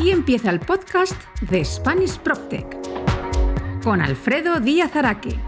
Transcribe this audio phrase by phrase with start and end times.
[0.00, 2.64] Aquí empieza el podcast de Spanish PropTech
[3.84, 5.38] con Alfredo Díaz Araque.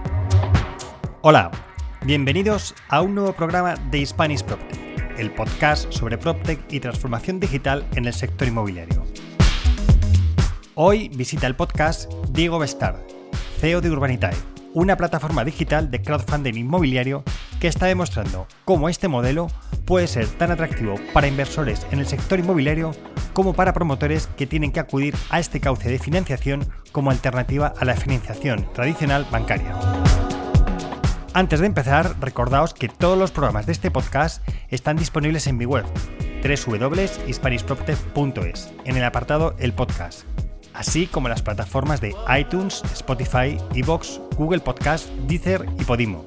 [1.22, 1.50] Hola,
[2.04, 7.86] bienvenidos a un nuevo programa de Spanish PropTech, el podcast sobre PropTech y transformación digital
[7.95, 9.02] en el sector inmobiliario.
[10.75, 13.00] Hoy visita el podcast Diego Bestard,
[13.59, 14.37] CEO de Urbanitae,
[14.75, 17.25] una plataforma digital de crowdfunding inmobiliario
[17.59, 19.46] que está demostrando cómo este modelo
[19.87, 22.93] puede ser tan atractivo para inversores en el sector inmobiliario
[23.32, 27.85] como para promotores que tienen que acudir a este cauce de financiación como alternativa a
[27.85, 29.75] la financiación tradicional bancaria.
[31.35, 35.64] Antes de empezar, recordaos que todos los programas de este podcast están disponibles en mi
[35.64, 35.87] web
[36.42, 40.25] www.hispanishproptech.es en el apartado El Podcast,
[40.75, 46.27] así como las plataformas de iTunes, Spotify, Evox, Google Podcast, Deezer y Podimo.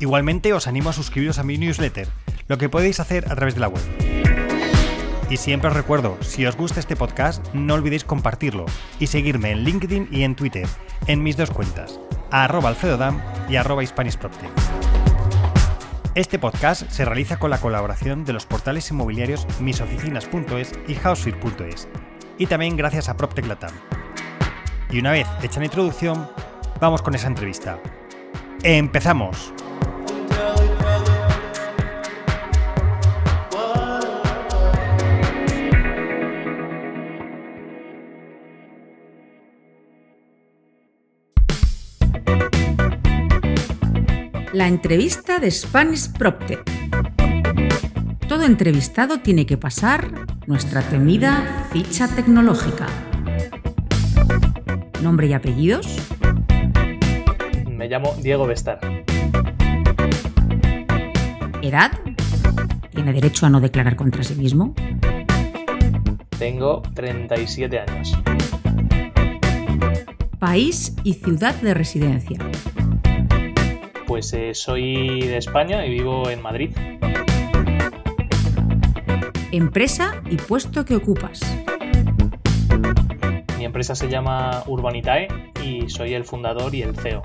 [0.00, 2.08] Igualmente os animo a suscribiros a mi newsletter,
[2.48, 4.07] lo que podéis hacer a través de la web.
[5.30, 8.64] Y siempre os recuerdo, si os gusta este podcast, no olvidéis compartirlo
[8.98, 10.66] y seguirme en LinkedIn y en Twitter,
[11.06, 14.50] en mis dos cuentas, arroba alfredodam y arroba hispanishproptech.
[16.14, 21.88] Este podcast se realiza con la colaboración de los portales inmobiliarios misoficinas.es y housefear.es,
[22.38, 23.74] y también gracias a PropTech Latam.
[24.90, 26.26] Y una vez hecha la introducción,
[26.80, 27.78] vamos con esa entrevista.
[28.62, 29.52] ¡Empezamos!
[44.54, 46.62] La entrevista de Spanish PropTech.
[48.28, 50.10] Todo entrevistado tiene que pasar
[50.46, 52.86] nuestra temida ficha tecnológica.
[55.02, 55.86] ¿Nombre y apellidos?
[57.70, 58.80] Me llamo Diego Bestar.
[61.60, 61.92] ¿Edad?
[62.94, 64.74] ¿Tiene derecho a no declarar contra sí mismo?
[66.38, 68.18] Tengo 37 años.
[70.38, 72.38] País y ciudad de residencia.
[74.18, 76.70] Pues eh, soy de España y vivo en Madrid.
[79.52, 81.40] Empresa y puesto que ocupas.
[83.56, 85.28] Mi empresa se llama Urbanitae
[85.64, 87.22] y soy el fundador y el CEO.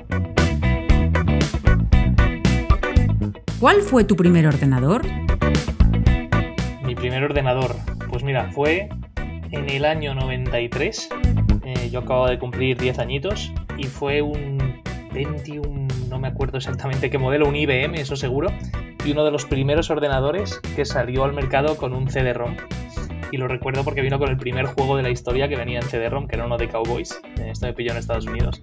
[3.59, 5.01] ¿Cuál fue tu primer ordenador?
[6.85, 7.75] Mi primer ordenador,
[8.11, 8.87] pues mira, fue
[9.49, 11.09] en el año 93.
[11.63, 15.82] Eh, yo acabo de cumplir 10 añitos y fue un Pentium,
[16.23, 18.49] me acuerdo exactamente qué modelo, un IBM, eso seguro,
[19.03, 22.55] y uno de los primeros ordenadores que salió al mercado con un CD-ROM.
[23.29, 25.85] Y lo recuerdo porque vino con el primer juego de la historia que venía en
[25.85, 27.19] CD-ROM, que era uno de Cowboys.
[27.45, 28.61] Esto me pilló en Estados Unidos.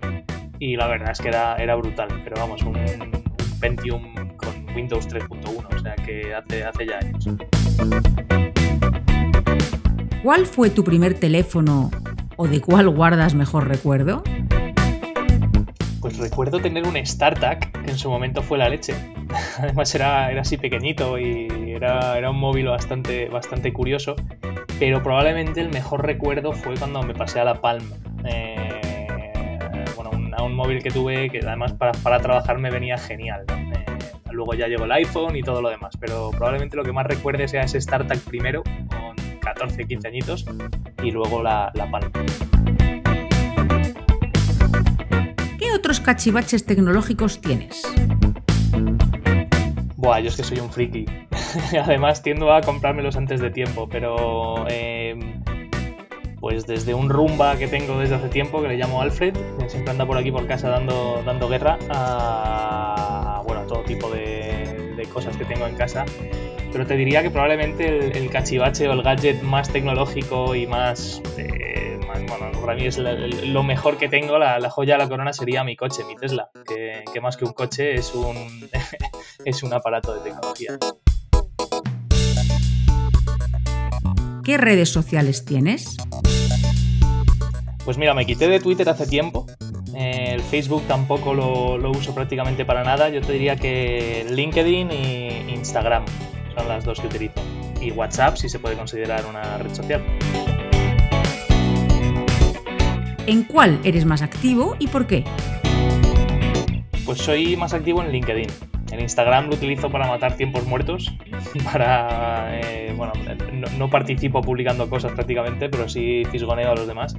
[0.58, 3.24] Y la verdad es que era, era brutal, pero vamos, un, un
[3.60, 7.28] Pentium con Windows 3.1, o sea que hace, hace ya años.
[10.22, 11.90] ¿Cuál fue tu primer teléfono
[12.36, 14.22] o de cuál guardas mejor recuerdo?
[16.20, 18.94] Recuerdo tener un StarTAC que en su momento fue la leche.
[19.58, 24.16] Además era, era así pequeñito y era, era un móvil bastante, bastante curioso.
[24.78, 27.82] Pero probablemente el mejor recuerdo fue cuando me pasé a la Palm.
[28.24, 29.46] Eh,
[29.96, 33.44] bueno, un, a un móvil que tuve que además para, para trabajar me venía genial.
[33.48, 33.86] Eh,
[34.30, 35.96] luego ya llegó el iPhone y todo lo demás.
[35.98, 40.44] Pero probablemente lo que más recuerde sea ese StarTAC primero, con 14, 15 añitos,
[41.02, 42.12] y luego la, la Palm.
[45.70, 47.82] ¿Qué otros cachivaches tecnológicos tienes?
[49.94, 51.06] Buah, yo es que soy un friki.
[51.84, 55.16] Además tiendo a comprármelos antes de tiempo, pero eh,
[56.40, 59.92] pues desde un rumba que tengo desde hace tiempo, que le llamo Alfred, que siempre
[59.92, 65.36] anda por aquí por casa dando, dando guerra, a bueno, todo tipo de, de cosas
[65.36, 66.04] que tengo en casa.
[66.72, 71.22] Pero te diría que probablemente el, el cachivache o el gadget más tecnológico y más,
[71.36, 71.59] eh,
[72.38, 75.32] bueno, para mí es la- lo mejor que tengo, la, la joya de la corona
[75.32, 78.68] sería mi coche, mi Tesla, que, que más que un coche es un,
[79.44, 80.78] es un aparato de tecnología.
[84.44, 85.96] ¿Qué redes sociales tienes?
[87.84, 89.46] Pues mira, me quité de Twitter hace tiempo.
[89.94, 93.08] Eh, el Facebook tampoco lo, lo uso prácticamente para nada.
[93.10, 96.04] Yo te diría que LinkedIn y Instagram
[96.56, 97.40] son las dos que utilizo.
[97.80, 100.02] Y WhatsApp si se puede considerar una red social.
[103.30, 105.22] ¿En cuál eres más activo y por qué?
[107.06, 108.48] Pues soy más activo en LinkedIn.
[108.90, 111.14] En Instagram lo utilizo para matar tiempos muertos.
[111.64, 112.60] Para.
[112.60, 113.12] eh, bueno,
[113.52, 117.14] no, no participo publicando cosas prácticamente, pero sí fisgoneo a los demás.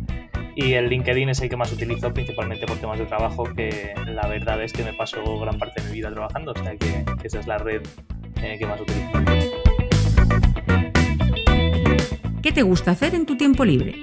[0.54, 4.28] Y el LinkedIn es el que más utilizo, principalmente por temas de trabajo, que la
[4.28, 7.28] verdad es que me paso gran parte de mi vida trabajando, o sea que, que
[7.28, 7.84] esa es la red
[8.44, 9.12] eh, que más utilizo.
[12.42, 13.96] ¿Qué te gusta hacer en tu tiempo libre?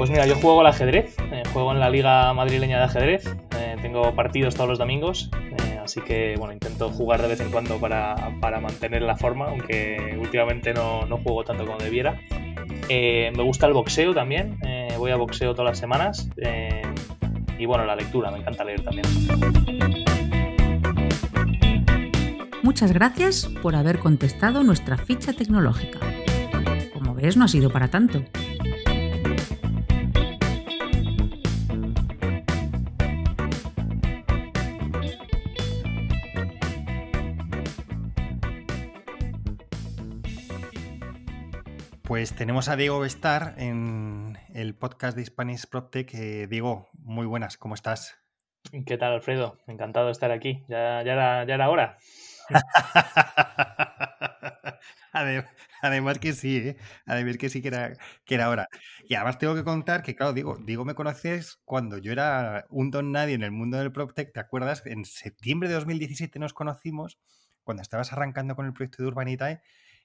[0.00, 3.76] Pues mira, yo juego al ajedrez, eh, juego en la Liga Madrileña de Ajedrez, eh,
[3.82, 7.78] tengo partidos todos los domingos, eh, así que bueno, intento jugar de vez en cuando
[7.78, 8.16] para,
[8.62, 12.18] mantener la forma, aunque últimamente no, no juego tanto como debiera.
[12.88, 14.58] me gusta el boxeo también,
[14.96, 16.30] voy a boxeo todas las semanas
[17.58, 19.06] y bueno, la lectura, me encanta leer también.
[22.62, 25.98] Muchas gracias por haber contestado nuestra ficha tecnológica.
[26.94, 28.24] Como ves, no ha sido para tanto.
[42.20, 46.12] Pues tenemos a Diego Bestar en el podcast de Spanish PropTech.
[46.12, 48.18] Eh, Diego, muy buenas, ¿cómo estás?
[48.84, 49.56] ¿Qué tal, Alfredo?
[49.66, 50.62] Encantado de estar aquí.
[50.68, 51.96] Ya, ya, era, ya era hora.
[55.80, 56.76] Además que sí, ¿eh?
[57.06, 57.94] Además que sí que era,
[58.26, 58.68] que era hora.
[59.08, 62.90] Y además tengo que contar que, claro, digo, digo, me conoces cuando yo era un
[62.90, 64.82] don nadie en el mundo del PropTech, ¿te acuerdas?
[64.84, 67.18] En septiembre de 2017 nos conocimos,
[67.64, 69.62] cuando estabas arrancando con el proyecto de Urbanitae,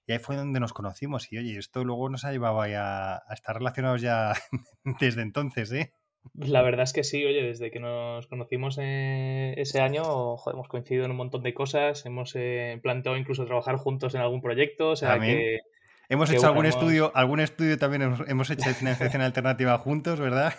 [0.07, 1.31] y ahí fue donde nos conocimos.
[1.31, 4.34] Y oye, esto luego nos ha llevado a, a estar relacionados ya
[5.00, 5.94] desde entonces, ¿eh?
[6.34, 10.04] La verdad es que sí, oye, desde que nos conocimos eh, ese año,
[10.52, 14.42] hemos coincidido en un montón de cosas, hemos eh, planteado incluso trabajar juntos en algún
[14.42, 15.60] proyecto, o sea que...
[16.07, 20.54] Hemos hecho algún estudio, algún estudio también hemos, hecho de financiación alternativa juntos, ¿verdad?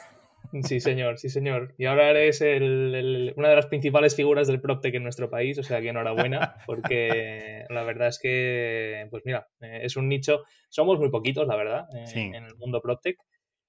[0.63, 1.75] Sí, señor, sí, señor.
[1.79, 5.81] Y ahora eres una de las principales figuras del PropTech en nuestro país, o sea
[5.81, 11.11] que enhorabuena, porque la verdad es que, pues mira, eh, es un nicho, somos muy
[11.11, 13.17] poquitos, la verdad, en el mundo PropTech,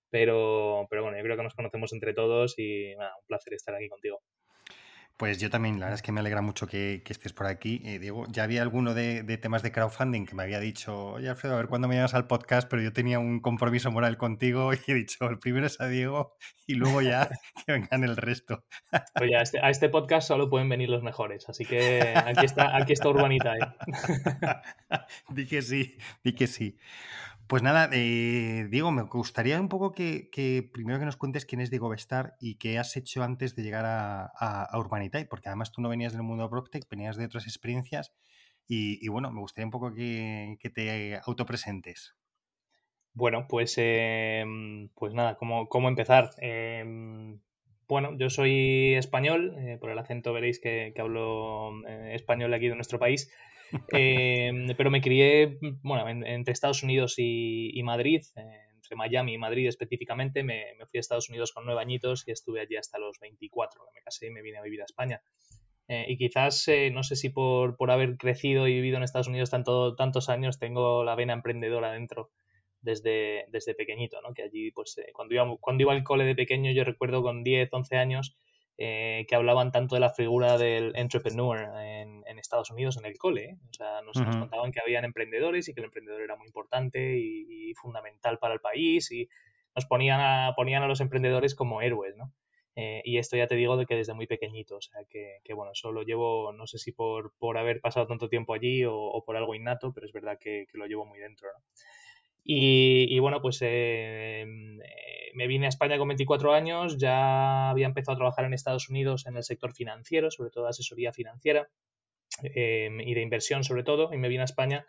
[0.10, 3.76] pero, pero bueno, yo creo que nos conocemos entre todos y nada, un placer estar
[3.76, 4.22] aquí contigo.
[5.18, 7.82] Pues yo también, la verdad es que me alegra mucho que, estés por aquí.
[7.84, 11.56] Eh, Diego, ya había alguno de, temas de crowdfunding que me había dicho, oye Alfredo,
[11.56, 14.92] a ver cuándo me llevas al podcast, pero yo tenía un compromiso moral contigo y
[14.92, 16.36] he dicho, el primero es a Diego
[16.68, 17.30] y luego ya
[17.66, 18.64] que vengan el resto.
[19.16, 22.78] Pues ya, este, a este podcast solo pueden venir los mejores, así que aquí está,
[22.78, 23.56] aquí está Urbanita.
[23.56, 23.60] ¿eh?
[25.30, 26.78] di que sí, di que sí.
[27.48, 30.30] Pues nada, eh, Diego, me gustaría un poco que,
[30.74, 33.86] primero que nos cuentes quién es Diego Bestar y qué has hecho antes de llegar
[33.86, 34.68] a, a,
[35.30, 38.14] porque además tú no venías del mundo de PropTech, venías de otras experiencias
[38.68, 42.16] y, bueno, me gustaría un poco que, te autopresentes.
[43.14, 46.32] Bueno, pues, em, pues nada, ¿cómo, empezar?
[46.40, 47.40] Em,
[47.88, 52.76] bueno, yo soy español, eh, por el acento veréis que, hablo eh, español aquí de
[52.76, 53.32] nuestro país.
[53.92, 60.44] Em, pero me crié, bueno, entre Estados Unidos y, Madrid, entre Miami y Madrid específicamente.
[60.44, 63.82] Me, fui a Estados Unidos con nueve añitos y estuve allí hasta los 24.
[63.94, 65.22] Me casé y me vine a vivir a España.
[65.90, 69.30] Eh, y quizás, eh, no sé si por, por, haber crecido y vivido en Estados
[69.30, 72.30] Unidos tanto, tantos años, tengo la vena emprendedora dentro
[72.82, 74.34] desde, desde pequeñito, ¿no?
[74.34, 77.44] Que allí, pues, eh, cuando, iba, cuando iba al cole de pequeño, yo recuerdo con
[77.44, 78.38] 10, 11 años,
[78.80, 83.44] eh, que hablaban tanto de la figura del entrepreneur en, Estados Unidos en el cole.
[83.46, 83.58] ¿eh?
[83.72, 87.74] O sea, nos, contaban que habían emprendedores y que el emprendedor era muy importante y,
[87.74, 89.28] fundamental para el país y
[89.76, 92.32] nos ponían a, ponían a los emprendedores como héroes, ¿no?
[92.76, 95.72] Eh, y esto ya te digo de que desde muy pequeñito, o sea, que, bueno,
[95.74, 99.56] solo llevo, no sé si por, por haber pasado tanto tiempo allí o, por algo
[99.56, 101.64] innato, pero es verdad que, que lo llevo muy dentro, ¿no?
[102.50, 108.14] Y, bueno, pues eh, eh, me vine a España con 24 años, ya había empezado
[108.14, 111.68] a trabajar en Estados Unidos en el sector financiero, sobre todo asesoría financiera
[112.44, 114.86] eh, y de inversión sobre todo, y me vine a España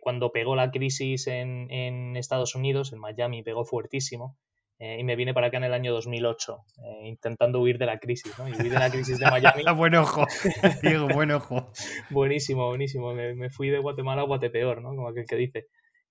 [0.00, 4.38] cuando pegó la crisis en, Estados Unidos, en Miami, pegó fuertísimo.
[4.78, 6.64] y me vine para acá en el año 2008,
[7.02, 8.48] intentando huir de la crisis, ¿no?
[8.48, 9.64] Y huir de la crisis de Miami.
[9.76, 10.24] buen ojo,
[10.82, 11.72] Diego, buen ojo.
[12.08, 13.12] buenísimo, buenísimo.
[13.12, 14.94] Me, me, fui de Guatemala a Guatepeor, ¿no?
[14.96, 15.66] Como aquel que dice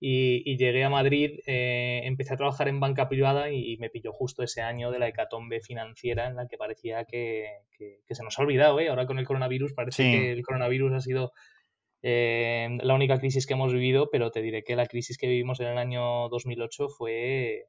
[0.07, 4.43] y, llegué a Madrid, eh, empecé a trabajar en banca privada y, me pilló justo
[4.43, 7.47] ese año de la hecatombe financiera en la que parecía que,
[8.07, 8.79] se nos ha olvidado.
[8.79, 8.89] ¿eh?
[8.89, 11.31] Ahora con el coronavirus parece que el coronavirus ha sido
[12.03, 15.59] eh, la única crisis que hemos vivido, pero te diré que la crisis que vivimos
[15.59, 17.65] en el año 2008 fue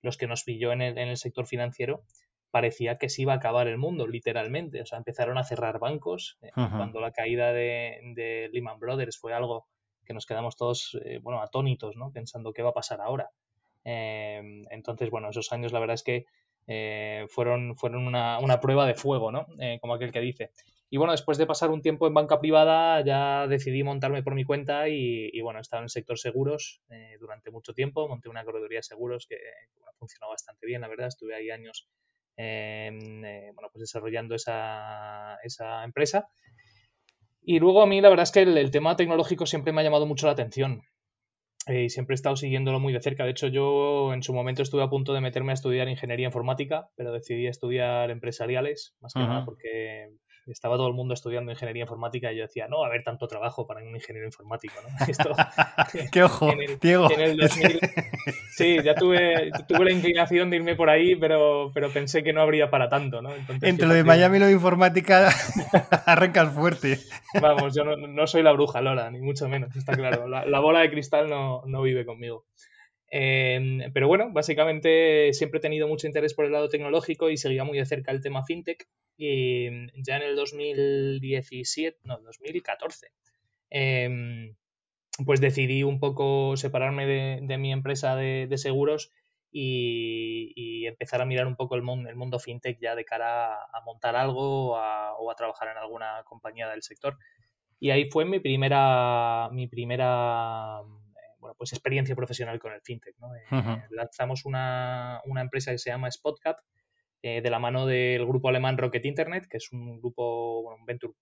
[0.00, 2.04] los que nos pilló en el, sector financiero.
[2.52, 4.80] Parecía que se iba a acabar el mundo, literalmente.
[4.80, 6.38] O sea, empezaron a cerrar bancos.
[6.42, 9.66] Eh, cuando la caída de, de Lehman Brothers fue algo
[10.04, 12.12] que nos quedamos todos, eh, bueno, atónitos, ¿no?
[12.12, 13.30] Pensando qué va a pasar ahora.
[13.84, 16.26] Em, entonces, bueno, esos años la verdad es que
[16.66, 19.46] eh, fueron, fueron una, prueba de fuego, ¿no?
[19.58, 20.50] Eh, como aquel que dice.
[20.90, 24.44] Y bueno, después de pasar un tiempo en banca privada, ya decidí montarme por mi
[24.44, 26.82] cuenta y, bueno, he estado en el sector seguros
[27.20, 28.08] durante mucho tiempo.
[28.08, 29.36] Monté una corredoría de seguros que
[30.00, 31.06] funcionó bastante bien, la verdad.
[31.06, 31.88] Estuve ahí años
[32.36, 33.20] em,
[33.54, 36.28] bueno, pues desarrollando esa, esa empresa.
[37.42, 40.06] Y luego a mí la verdad es que el, tema tecnológico siempre me ha llamado
[40.06, 40.82] mucho la atención.
[41.66, 43.24] y siempre he estado siguiéndolo muy de cerca.
[43.24, 46.88] De hecho, yo en su momento estuve a punto de meterme a estudiar ingeniería informática,
[46.96, 50.10] pero decidí estudiar empresariales, más que nada porque
[50.52, 53.26] estaba todo el mundo estudiando ingeniería informática y yo decía, no va a haber tanto
[53.26, 55.06] trabajo para un ingeniero informático, ¿no?
[55.08, 55.30] Esto,
[56.12, 57.08] ¡Qué ojo, Diego!
[58.50, 62.40] sí, ya tuve, tuve la inclinación de irme por ahí, pero, pero pensé que no
[62.40, 63.30] habría para tanto, ¿no?
[63.62, 65.30] Entre lo de Miami y lo de informática
[66.06, 66.98] arrancas fuerte.
[67.40, 70.28] Vamos, yo no, soy la bruja Lola, ni mucho menos, está claro.
[70.28, 72.44] La, bola de cristal no, no vive conmigo.
[73.10, 77.64] Em, pero bueno, básicamente siempre he tenido mucho interés por el lado tecnológico y seguía
[77.64, 78.86] muy de cerca el tema fintech.
[79.16, 79.68] Y
[80.02, 83.08] ya en el 2017, no, 2014,
[83.70, 84.54] em,
[85.26, 89.12] pues decidí un poco separarme de, mi empresa de, seguros
[89.52, 93.80] y, empezar a mirar un poco el mundo, el mundo fintech ya de cara a,
[93.84, 97.18] montar algo o a, trabajar en alguna compañía del sector.
[97.78, 100.82] Y ahí fue mi primera, mi primera
[101.40, 103.16] bueno, pues experiencia profesional con el fintech.
[103.18, 103.34] ¿no?
[103.34, 106.58] Eh, lanzamos una, empresa que se llama Spotcap
[107.22, 110.86] eh, de la mano del grupo alemán Rocket Internet, que es un grupo, bueno, un
[110.86, 111.14] venture,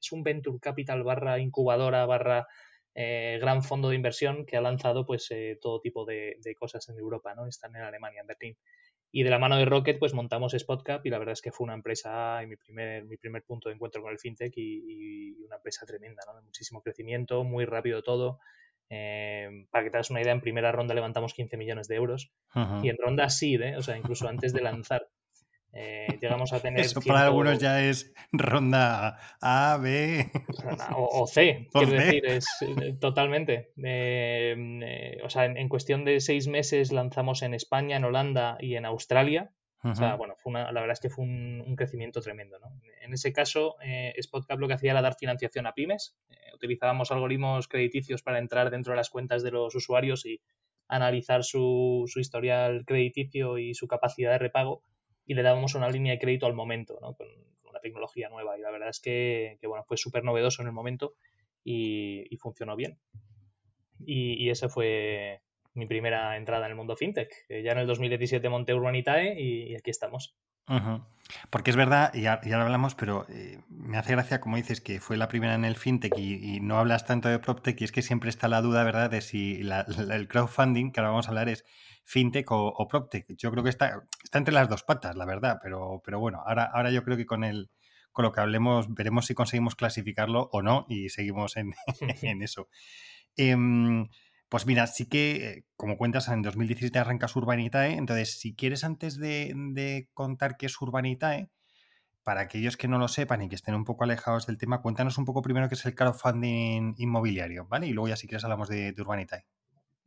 [0.00, 2.46] es, un venture capital barra incubadora barra
[2.94, 5.28] eh, gran fondo de inversión que ha lanzado pues
[5.60, 7.46] todo tipo de, cosas en Europa, ¿no?
[7.46, 8.56] Están en Alemania, en Berlín.
[9.10, 11.64] Y de la mano de Rocket, pues montamos Spotcap y la verdad es que fue
[11.64, 15.44] una empresa y mi primer, mi primer punto de encuentro con el fintech y, y
[15.44, 16.36] una empresa tremenda, ¿no?
[16.36, 18.40] De muchísimo crecimiento, muy rápido todo.
[18.90, 22.32] Em, para que te hagas una idea, en primera ronda levantamos 15 millones de euros
[22.82, 23.76] y en ronda sí, ¿eh?
[23.76, 25.08] o sea, incluso antes de lanzar,
[25.74, 26.80] eh, llegamos a tener.
[26.80, 30.30] Eso para algunos ya es ronda A, B.
[30.96, 33.72] O, C, quiero decir, es eh, totalmente.
[33.76, 34.80] Em,
[35.22, 39.52] o sea, en, cuestión de seis meses lanzamos en España, en Holanda y en Australia.
[39.84, 42.58] O sea, bueno, fue una, la verdad es que fue un, crecimiento tremendo.
[42.58, 42.80] ¿no?
[43.00, 46.16] En ese caso, eh, Spotcap lo que hacía era dar financiación a pymes.
[46.30, 50.40] Eh, utilizábamos algoritmos crediticios para entrar dentro de las cuentas de los usuarios y
[50.88, 54.82] analizar su, su, historial crediticio y su capacidad de repago
[55.26, 57.14] y le dábamos una línea de crédito al momento, ¿no?
[57.14, 57.28] con,
[57.62, 58.58] una tecnología nueva.
[58.58, 61.14] Y la verdad es que, bueno, fue súper novedoso en el momento
[61.62, 62.98] y, y funcionó bien.
[64.00, 65.42] Y, y ese fue,
[65.74, 67.30] mi primera entrada en el mundo fintech.
[67.48, 70.36] Ya en el 2017 monté Urbanitae y, aquí estamos.
[71.50, 75.00] Porque es verdad, y ya, lo hablamos, pero eh, me hace gracia, como dices, que
[75.00, 78.02] fue la primera en el fintech y, no hablas tanto de PropTech, y es que
[78.02, 81.64] siempre está la duda, ¿verdad?, de si el crowdfunding, que ahora vamos a hablar, es
[82.04, 83.26] fintech o, PropTech.
[83.36, 86.64] Yo creo que está, está entre las dos patas, la verdad, pero, pero bueno, ahora,
[86.64, 87.70] ahora yo creo que con el,
[88.12, 91.74] con lo que hablemos veremos si conseguimos clasificarlo o no y seguimos en,
[92.22, 92.68] en eso.
[93.36, 94.08] Em,
[94.48, 97.94] pues mira, sí que, eh, como cuentas, en 2017 arrancas Urbanitae.
[97.94, 101.50] Entonces, si quieres, antes de, contar qué es Urbanitae,
[102.22, 105.18] para aquellos que no lo sepan y que estén un poco alejados del tema, cuéntanos
[105.18, 107.86] un poco primero qué es el crowdfunding inmobiliario, ¿vale?
[107.86, 109.44] Y luego ya si quieres hablamos de, Urbanitae.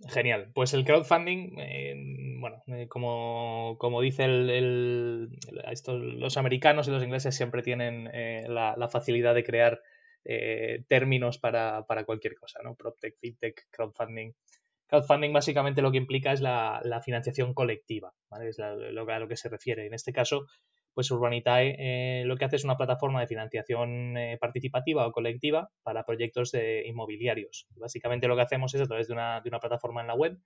[0.08, 0.52] Genial.
[0.54, 1.96] Pues el crowdfunding, eh,
[2.40, 5.30] bueno, eh, como, como, dice el,
[5.88, 9.82] los americanos y los ingleses siempre tienen la, facilidad de crear
[10.24, 12.76] eh, términos para, cualquier cosa, ¿no?
[12.76, 14.34] PropTech, FinTech, crowdfunding.
[14.88, 18.50] Crowdfunding básicamente lo que implica es la, financiación colectiva, ¿vale?
[18.50, 19.88] Es lo, a lo que se refiere.
[19.88, 20.46] En este caso,
[20.94, 25.72] pues Urbanitae eh, lo que hace es una plataforma de financiación eh, participativa o colectiva
[25.84, 27.68] para proyectos inmobiliarios.
[27.78, 30.38] Básicamente lo que hacemos es a través de una, plataforma en la web,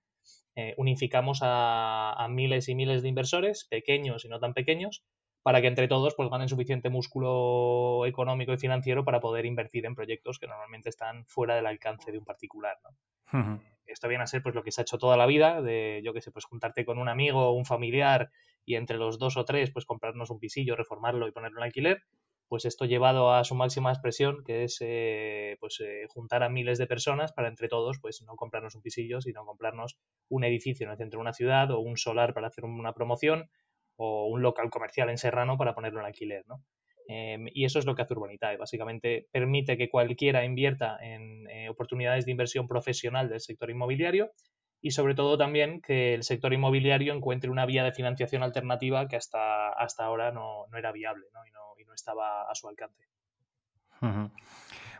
[0.76, 5.04] unificamos a, miles y miles de inversores, pequeños y no tan pequeños,
[5.46, 9.94] para que entre todos pues, ganen suficiente músculo económico y financiero para poder invertir en
[9.94, 12.76] proyectos que normalmente están fuera del alcance de un particular.
[13.86, 16.12] Esto viene a ser pues, lo que se ha hecho toda la vida, de yo
[16.12, 18.32] que sé, pues juntarte con un amigo o un familiar
[18.64, 22.02] y entre los dos o tres pues comprarnos un pisillo, reformarlo y ponerlo en alquiler.
[22.48, 26.78] Pues esto llevado a su máxima expresión, que es eh, pues, eh, juntar a miles
[26.78, 29.96] de personas para entre todos pues no comprarnos un pisillo, sino comprarnos
[30.28, 33.48] un edificio en el centro de una ciudad o un solar para hacer una promoción
[33.96, 36.62] o un local comercial en Serrano para ponerlo en alquiler, ¿no?
[37.08, 38.56] Em, y eso es lo que hace Urbanitae.
[38.56, 44.32] Básicamente permite que cualquiera invierta en eh, oportunidades de inversión profesional del sector inmobiliario
[44.80, 49.16] y sobre todo también que el sector inmobiliario encuentre una vía de financiación alternativa que
[49.16, 51.40] hasta, hasta ahora no, era viable ¿no?
[51.46, 53.04] Y, no, estaba a su alcance.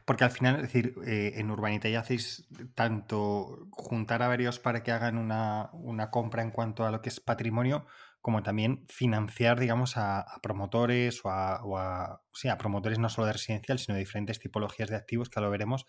[0.06, 4.92] Porque al final, es decir, eh, en Urbanitae hacéis tanto juntar a varios para que
[4.92, 7.86] hagan una, una compra en cuanto a lo que es patrimonio,
[8.26, 13.78] como también financiar, digamos, a, promotores o a, sí, a promotores no solo de residencial,
[13.78, 15.86] sino de diferentes tipologías de activos, que lo veremos,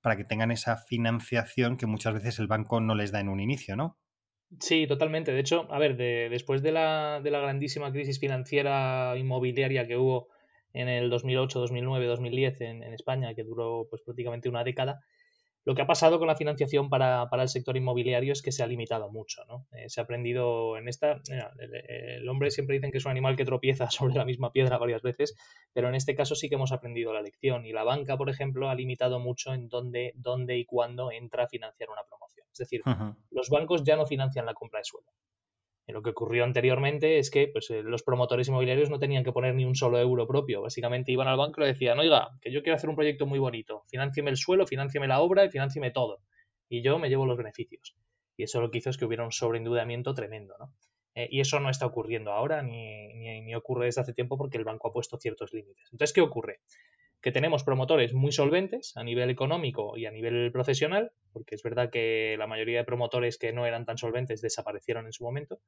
[0.00, 3.40] para que tengan esa financiación que muchas veces el banco no les da en un
[3.40, 3.98] inicio, ¿no?
[4.60, 5.32] Sí, totalmente.
[5.32, 10.28] De hecho, a ver, después de la, de la grandísima crisis financiera inmobiliaria que hubo
[10.72, 15.00] en el 2008, 2009, 2010 en, en España, que duró pues prácticamente una década,
[15.64, 18.66] Lo que ha pasado con la financiación para, el sector inmobiliario es que se ha
[18.66, 19.66] limitado mucho, ¿no?
[19.72, 21.20] Eh, se ha aprendido en esta...
[21.58, 25.02] el, hombre siempre dicen que es un animal que tropieza sobre la misma piedra varias
[25.02, 25.36] veces,
[25.72, 28.70] pero en este caso sí que hemos aprendido la lección y la banca, por ejemplo,
[28.70, 32.46] ha limitado mucho en dónde, dónde y cuándo entra a financiar una promoción.
[32.52, 32.82] Es decir,
[33.30, 35.08] los bancos ya no financian la compra de suelo.
[35.92, 39.54] Lo que ocurrió anteriormente es que pues, eh, los promotores inmobiliarios no tenían que poner
[39.54, 40.62] ni un solo euro propio.
[40.62, 43.38] Básicamente iban al banco y le decían, oiga, que yo quiero hacer un proyecto muy
[43.38, 46.20] bonito, financieme el suelo, financieme la obra y financieme todo.
[46.68, 47.96] Y yo me llevo los beneficios.
[48.36, 50.54] Y eso lo que hizo es que hubiera un sobreendeudamiento tremendo.
[50.58, 50.72] ¿no?
[51.14, 54.64] Eh, y eso no está ocurriendo ahora ni, ni, ocurre desde hace tiempo porque el
[54.64, 55.88] banco ha puesto ciertos límites.
[55.92, 56.60] Entonces, ¿qué ocurre?
[57.20, 61.90] Que tenemos promotores muy solventes a nivel económico y a nivel profesional, porque es verdad
[61.90, 65.60] que la mayoría de promotores que no eran tan solventes desaparecieron en su momento,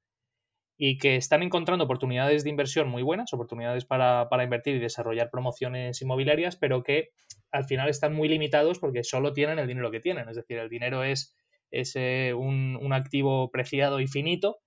[0.76, 6.00] y que están encontrando oportunidades de inversión muy buenas, oportunidades para, invertir y desarrollar promociones
[6.00, 7.10] inmobiliarias, pero que
[7.50, 10.28] al final están muy limitados porque solo tienen el dinero que tienen.
[10.28, 11.36] Es decir, el dinero es,
[11.70, 14.61] eh, un, un, activo preciado y finito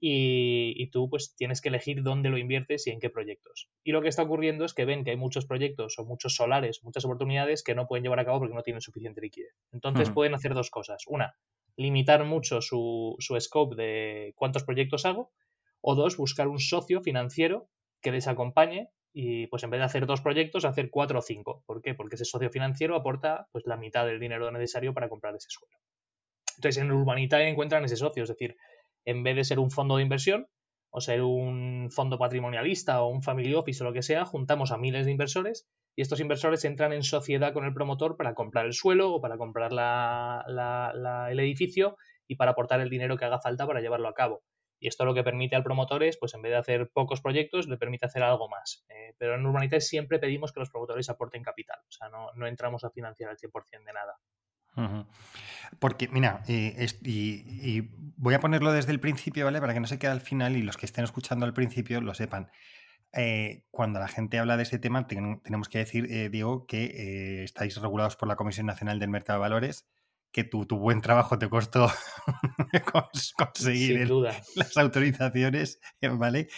[0.00, 3.68] y, tú pues tienes que elegir dónde lo inviertes y en qué proyectos.
[3.82, 6.82] Y lo que está ocurriendo es que ven que hay muchos proyectos o muchos solares,
[6.82, 9.54] muchas oportunidades que no pueden llevar a cabo porque no tienen suficiente liquidez.
[9.72, 11.02] Entonces pueden hacer dos cosas.
[11.08, 11.34] Una,
[11.76, 15.32] limitar mucho su, su scope de cuántos proyectos hago.
[15.80, 17.68] O dos, buscar un socio financiero
[18.00, 21.62] que les acompañe y pues en vez de hacer dos proyectos, hacer cuatro o cinco.
[21.66, 21.94] ¿Por qué?
[21.94, 25.76] Porque ese socio financiero aporta pues la mitad del dinero necesario para comprar ese suelo.
[26.56, 28.56] Entonces en Urbanita encuentran ese socio, es decir,
[29.04, 30.48] en vez de ser un fondo de inversión
[30.90, 34.78] o ser un fondo patrimonialista o un family office o lo que sea, juntamos a
[34.78, 38.72] miles de inversores y estos inversores entran en sociedad con el promotor para comprar el
[38.72, 39.72] suelo o para comprar
[41.30, 41.96] el edificio
[42.28, 44.42] y para aportar el dinero que haga falta para llevarlo a cabo.
[44.80, 47.66] Y esto lo que permite al promotor es, pues en vez de hacer pocos proyectos,
[47.66, 48.84] le permite hacer algo más.
[48.88, 51.78] Eh, pero en Urbanita siempre pedimos que los promotores aporten capital.
[51.80, 54.14] O sea, no, no entramos a financiar el 100% de nada.
[55.78, 57.80] Porque, mira, y,
[58.16, 59.60] voy a ponerlo desde el principio, ¿vale?
[59.60, 62.14] Para que no se quede al final y los que estén escuchando al principio lo
[62.14, 62.50] sepan.
[63.12, 67.44] Eh, cuando la gente habla de este tema, tenemos que decir, eh, Diego, que eh,
[67.44, 69.86] estáis regulados por la Comisión Nacional del Mercado de Valores,
[70.30, 71.90] que tu, buen trabajo te costó
[73.36, 74.10] conseguir
[74.56, 76.48] las autorizaciones, ¿vale?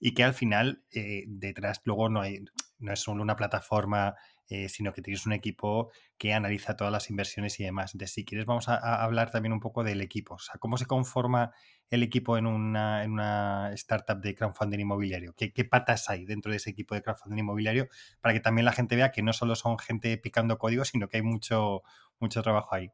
[0.00, 0.82] Y que al final,
[1.26, 2.44] detrás, luego no, hay,
[2.78, 4.14] no es solo una plataforma
[4.50, 7.94] eh, sino que tienes un equipo que analiza todas las inversiones y demás.
[7.94, 10.34] Entonces, si quieres, vamos a, hablar también un poco del equipo.
[10.34, 11.52] O sea, ¿cómo se conforma
[11.90, 15.34] el equipo en una, en una startup de crowdfunding inmobiliario?
[15.36, 17.88] ¿Qué, patas hay dentro de ese equipo de crowdfunding inmobiliario?
[18.22, 21.18] Para que también la gente vea que no solo son gente picando código, sino que
[21.18, 21.82] hay mucho,
[22.18, 22.90] mucho trabajo ahí.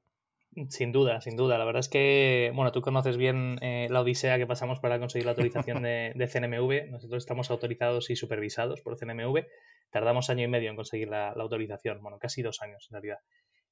[0.70, 1.56] Sin duda, sin duda.
[1.56, 5.26] La verdad es que, bueno, tú conoces bien eh, la odisea que pasamos para conseguir
[5.26, 6.90] la autorización de, de, CNMV.
[6.90, 9.44] Nosotros estamos autorizados y supervisados por CNMV
[9.94, 13.18] tardamos año y medio en conseguir la, autorización, bueno, casi dos años en realidad.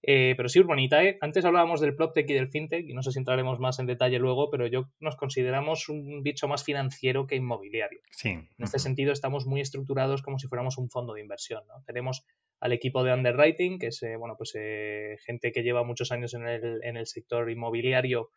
[0.05, 3.19] Eh, pero sí, Urbanitae, antes hablábamos del PropTech y del FinTech, y no sé si
[3.19, 7.99] entraremos más en detalle luego, pero yo nos consideramos un bicho más financiero que inmobiliario.
[8.13, 8.29] Sí.
[8.29, 11.65] En este sentido, estamos muy estructurados como si fuéramos un fondo de inversión.
[11.67, 11.83] ¿no?
[11.87, 12.25] Tenemos
[12.61, 16.35] al equipo de underwriting, que es eh, bueno, pues, eh, gente que lleva muchos años
[16.35, 18.31] en el, en el sector inmobiliario,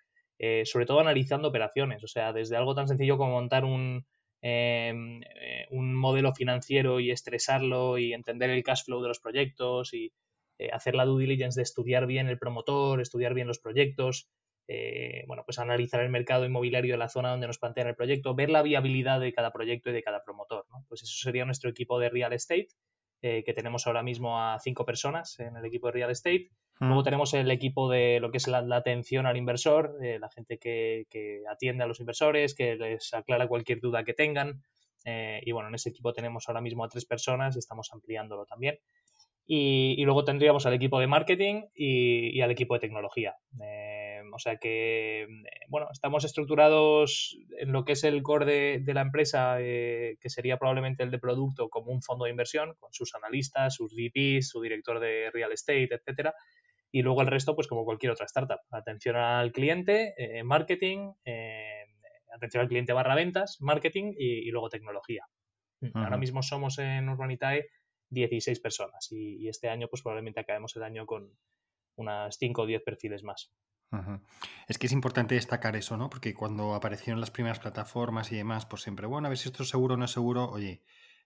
[0.64, 4.06] sobre todo analizando operaciones, o sea, desde algo tan sencillo como montar un,
[4.48, 4.94] eh,
[5.72, 10.14] un modelo financiero y estresarlo y entender el cash flow de los proyectos y
[10.60, 14.30] eh, hacer la due diligence de estudiar bien el promotor, estudiar bien los proyectos,
[14.68, 18.36] eh, bueno, pues analizar el mercado inmobiliario de la zona donde nos plantean el proyecto,
[18.36, 20.68] ver la viabilidad de cada proyecto y de cada promotor.
[20.90, 22.68] Pues eso sería nuestro equipo de real estate,
[23.22, 26.52] que tenemos ahora mismo a cinco personas en el equipo de real estate.
[26.80, 30.58] Luego tenemos el equipo de lo que es la, atención al inversor, eh, la gente
[30.58, 31.06] que,
[31.50, 34.62] atiende a los inversores, que les aclara cualquier duda que tengan.
[35.06, 38.80] Eh, y bueno, en ese equipo tenemos ahora mismo a tres personas, estamos ampliándolo también.
[39.48, 43.36] Y, luego tendríamos al equipo de marketing y, al equipo de tecnología.
[43.64, 45.28] Eh, o sea que,
[45.70, 51.04] bueno, estamos estructurados en lo que es el core de, la empresa, que sería probablemente
[51.04, 55.00] el de producto, como un fondo de inversión, con sus analistas, sus VPs, su director
[55.00, 56.34] de real estate, etcétera
[56.96, 58.62] y luego el resto, pues como cualquier otra startup.
[58.72, 61.84] Atención al cliente, eh, marketing, eh,
[62.34, 65.26] atención al cliente barra ventas, marketing y, luego tecnología.
[65.94, 67.68] Ahora mismo somos en Urbanitae
[68.12, 71.38] 16 personas y, este año pues probablemente acabemos el año con
[71.98, 73.52] unas 5 o 10 perfiles más.
[74.70, 76.10] Es que es importante destacar eso, ¿no?
[76.10, 79.64] Porque cuando aparecieron las primeras plataformas y demás, pues siempre, bueno, a ver si esto
[79.64, 80.82] es seguro o no es seguro, oye,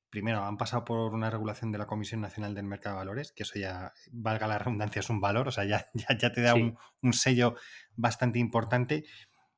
[0.10, 3.44] primero, han pasado por una regulación de la Comisión Nacional del Mercado de Valores, que
[3.44, 7.14] eso ya, valga la redundancia, es un valor, o sea, ya, ya, te da un,
[7.14, 7.56] sello
[7.96, 9.06] bastante importante.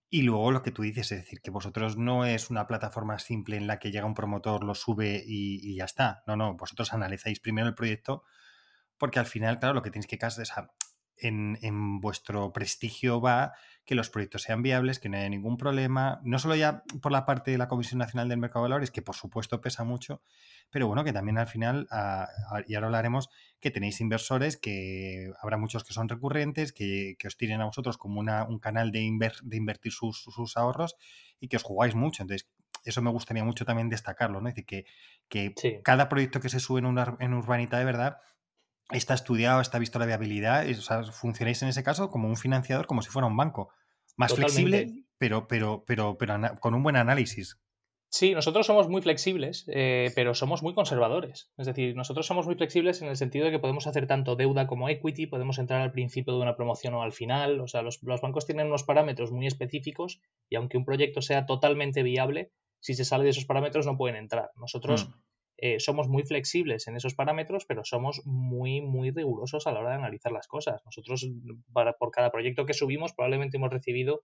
[0.09, 3.55] Y luego lo que tú dices, es decir, que vosotros no es una plataforma simple
[3.55, 6.23] en la que llega un promotor, lo sube y, ya está.
[6.27, 8.23] No, no, vosotros analizáis primero el proyecto,
[8.97, 10.51] porque al final, claro, lo que tienes que hacer es
[11.17, 13.53] en, vuestro prestigio va
[13.85, 17.25] que los proyectos sean viables, que no haya ningún problema, no solo ya por la
[17.25, 20.21] parte de la Comisión Nacional del Mercado de Valores, que por supuesto pesa mucho,
[20.69, 25.31] pero bueno, que también al final, ah, ah, y ahora hablaremos, que tenéis inversores, que
[25.41, 29.01] habrá muchos que son recurrentes, que, os tienen a vosotros como una, un canal de,
[29.43, 30.95] de invertir sus, ahorros
[31.39, 32.23] y que os jugáis mucho.
[32.23, 32.49] Entonces,
[32.85, 34.49] eso me gustaría mucho también destacarlo, ¿no?
[34.49, 38.17] Es decir, que, que cada proyecto que se sube en, una, en Urbanita de verdad
[38.91, 42.87] está estudiado, está visto la viabilidad, o sea, funcionáis en ese caso como un financiador,
[42.87, 43.69] como si fuera un banco.
[44.17, 47.57] Más flexible, pero, pero, pero, pero con un buen análisis.
[48.13, 51.49] Sí, nosotros somos muy flexibles, eh, pero somos muy conservadores.
[51.57, 54.67] Es decir, nosotros somos muy flexibles en el sentido de que podemos hacer tanto deuda
[54.67, 57.61] como equity, podemos entrar al principio de una promoción o al final.
[57.61, 61.45] O sea, los, los bancos tienen unos parámetros muy específicos y aunque un proyecto sea
[61.45, 62.51] totalmente viable,
[62.81, 64.51] si se sale de esos parámetros no pueden entrar.
[64.57, 65.13] Nosotros mm.
[65.63, 69.89] Eh, somos muy flexibles en esos parámetros, pero somos muy, muy rigurosos a la hora
[69.91, 70.81] de analizar las cosas.
[70.85, 71.29] Nosotros,
[71.71, 74.23] para, por cada proyecto que subimos, probablemente hemos recibido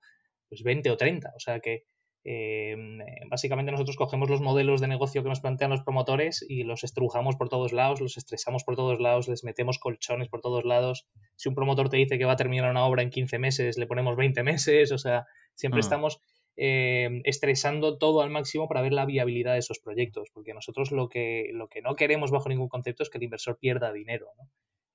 [0.49, 1.33] pues 20 o 30.
[1.35, 1.83] O sea que
[2.23, 2.97] em,
[3.29, 7.35] básicamente nosotros cogemos los modelos de negocio que nos plantean los promotores y los estrujamos
[7.35, 11.07] por todos lados, los estresamos por todos lados, les metemos colchones por todos lados.
[11.35, 13.85] Si un promotor te dice que va a terminar una obra en 15 meses, le
[13.85, 14.91] ponemos 20 meses.
[14.91, 15.85] O sea, siempre mm.
[15.85, 16.19] estamos
[16.57, 21.07] eh, estresando todo al máximo para ver la viabilidad de esos proyectos, porque nosotros lo
[21.07, 24.31] que, lo que no queremos bajo ningún concepto es que el inversor pierda dinero.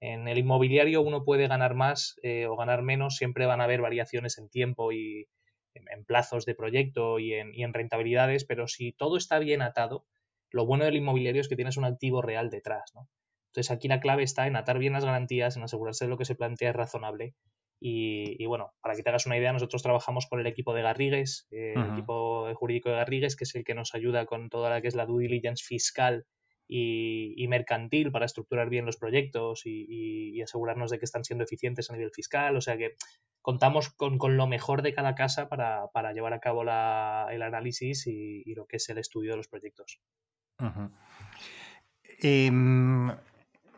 [0.01, 3.81] En el inmobiliario uno puede ganar más eh, o ganar menos, siempre van a haber
[3.81, 5.29] variaciones en tiempo y
[5.75, 10.05] en, plazos de proyecto y en, y en rentabilidades, pero si todo está bien atado,
[10.51, 12.90] lo bueno del inmobiliario es que tienes un activo real detrás.
[12.94, 13.09] ¿no?
[13.51, 16.25] Entonces aquí la clave está en atar bien las garantías, en asegurarse de lo que
[16.25, 17.35] se plantea es razonable
[17.85, 21.49] y, bueno, para que te hagas una idea, nosotros trabajamos con el equipo de Garrigues,
[21.51, 24.81] eh, el equipo jurídico de Garrigues, que es el que nos ayuda con toda la
[24.81, 26.25] que es la due diligence fiscal
[26.68, 31.95] y, mercantil para estructurar bien los proyectos y, asegurarnos de que están siendo eficientes a
[31.95, 32.57] nivel fiscal.
[32.57, 32.95] O sea que
[33.40, 38.66] contamos con, lo mejor de cada casa para, llevar a cabo el análisis y, lo
[38.66, 39.99] que es el estudio de los proyectos.
[42.23, 42.49] Eh,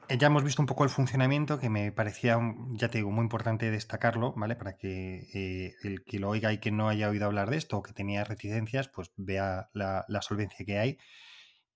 [0.09, 2.39] ya hemos visto un poco el funcionamiento que me parecía,
[2.73, 4.57] ya te digo, muy importante destacarlo, ¿vale?
[4.57, 7.79] Para que eh, el que lo oiga y que no haya oído hablar de esto
[7.79, 10.99] o que tenía reticencias, pues vea la, solvencia que hay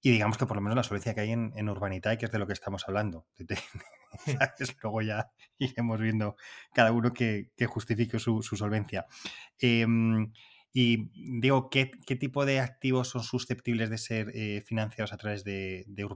[0.00, 2.38] y digamos que por lo menos la solvencia que hay en, en que es de
[2.38, 3.26] lo que estamos hablando.
[4.82, 6.36] Luego ya iremos viendo
[6.72, 9.06] cada uno que, justifique su, solvencia.
[9.58, 10.32] Em,
[10.72, 11.86] y digo, ¿qué,
[12.20, 16.04] tipo de activos son susceptibles de ser eh, financiados a través de, de?
[16.04, 16.14] O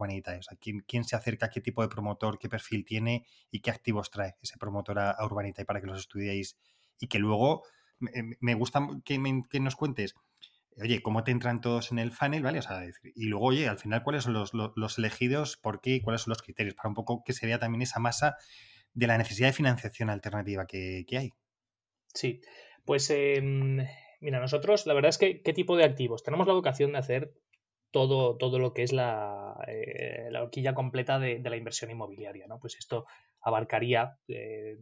[0.86, 1.48] ¿quién, se acerca?
[1.48, 2.38] ¿Qué tipo de promotor?
[2.38, 3.26] ¿Qué perfil tiene?
[3.50, 5.62] ¿Y qué activos trae ese promotor a, Urbanita?
[5.62, 6.58] Y para que los estudiéis
[6.98, 7.62] y que luego
[7.98, 10.14] me, gusta que, nos cuentes,
[10.76, 12.58] oye, cómo te entran todos en el funnel, ¿vale?
[12.58, 12.84] O sea,
[13.14, 15.56] y luego, oye, al final, ¿cuáles son los, elegidos?
[15.56, 16.02] ¿Por qué?
[16.02, 16.74] ¿Cuáles son los criterios?
[16.74, 18.36] Para un poco que se vea también esa masa
[18.92, 21.30] de la necesidad de financiación alternativa que, hay.
[22.14, 22.42] Sí,
[22.84, 23.86] pues em,
[24.22, 26.22] Mira, nosotros, la verdad es que, ¿qué tipo de activos?
[26.22, 27.32] Tenemos la vocación de hacer
[27.90, 32.60] todo, todo lo que es la, eh, la horquilla completa de, la inversión inmobiliaria, ¿no?
[32.60, 33.04] Pues esto
[33.40, 34.78] abarcaría, eh,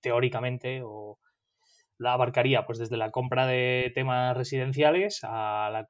[0.00, 1.18] teóricamente, o
[1.98, 5.84] la abarcaría pues desde la compra de temas residenciales a la,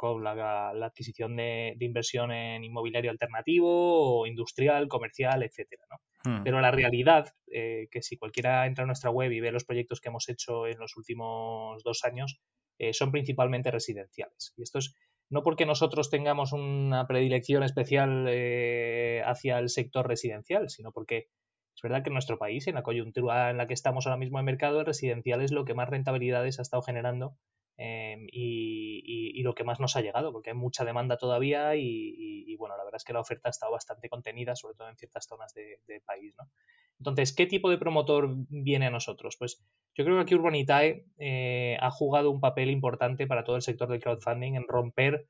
[0.72, 5.98] la, adquisición de, inversión en inmobiliario alternativo o industrial, comercial, etcétera, ¿no?
[6.24, 6.44] Hmm.
[6.44, 10.00] Pero la realidad, eh, que si cualquiera entra a nuestra web y ve los proyectos
[10.00, 12.40] que hemos hecho en los últimos dos años,
[12.78, 14.52] eh, son principalmente residenciales.
[14.56, 14.94] Y esto es
[15.28, 21.28] no porque nosotros tengamos una predilección especial eh, hacia el sector residencial, sino porque
[21.74, 24.38] es verdad que en nuestro país, en la coyuntura en la que estamos ahora mismo
[24.38, 27.36] en mercado, el residencial es lo que más rentabilidades ha estado generando
[27.78, 32.76] Em, y, lo que más nos ha llegado, porque hay mucha demanda todavía y, bueno,
[32.76, 35.54] la verdad es que la oferta ha estado bastante contenida, sobre todo en ciertas zonas
[35.54, 36.34] del de país.
[36.36, 36.50] ¿no?
[36.98, 39.36] Entonces, ¿qué tipo de promotor viene a nosotros?
[39.38, 39.62] Pues
[39.94, 43.88] yo creo que aquí Urbanitae eh, ha jugado un papel importante para todo el sector
[43.88, 45.28] del crowdfunding en romper,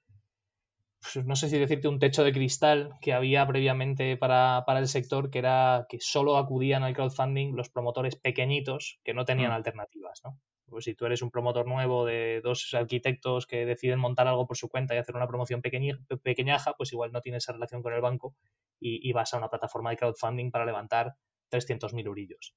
[1.01, 5.31] pues, no sé si decirte un techo de cristal que había previamente para, el sector,
[5.31, 9.55] que era que solo acudían al crowdfunding los promotores pequeñitos que no tenían mm.
[9.55, 10.23] alternativas.
[10.25, 10.39] ¿no?
[10.69, 14.57] Pues si tú eres un promotor nuevo de dos arquitectos que deciden montar algo por
[14.57, 18.01] su cuenta y hacer una promoción pequeñaja, pues igual no tienes esa relación con el
[18.01, 18.35] banco
[18.81, 21.15] y, vas a una plataforma de crowdfunding para levantar
[21.51, 22.55] 300.000 eurillos.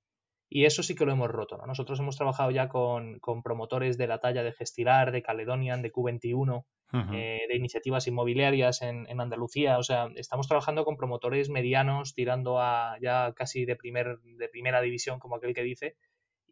[0.50, 1.58] Y eso sí que lo hemos roto.
[1.68, 6.66] Nosotros hemos trabajado ya con, promotores de la talla de Gestilar, de Caledonian, de Q21,
[7.14, 9.78] eh, de iniciativas inmobiliarias en, en, Andalucía.
[9.78, 14.82] O sea, estamos trabajando con promotores medianos, tirando a ya casi de, primer, de primera
[14.82, 15.96] división, como aquel que dice,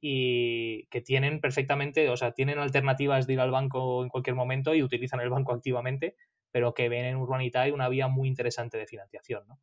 [0.02, 4.74] y que tienen perfectamente, o sea, tienen alternativas de ir al banco en cualquier momento
[4.76, 6.16] y utilizan el banco activamente,
[6.52, 9.44] pero que ven en Urbanitae una vía muy interesante de financiación.
[9.48, 9.60] ¿no?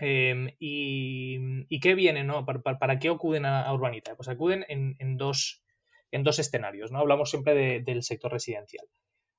[0.00, 2.44] Em, y, qué viene, ¿no?
[2.44, 4.16] ¿Para, qué acuden a, Urbanita?
[4.16, 5.62] Pues acuden en, dos,
[6.10, 6.98] en dos escenarios, ¿no?
[6.98, 8.86] Hablamos siempre del sector residencial.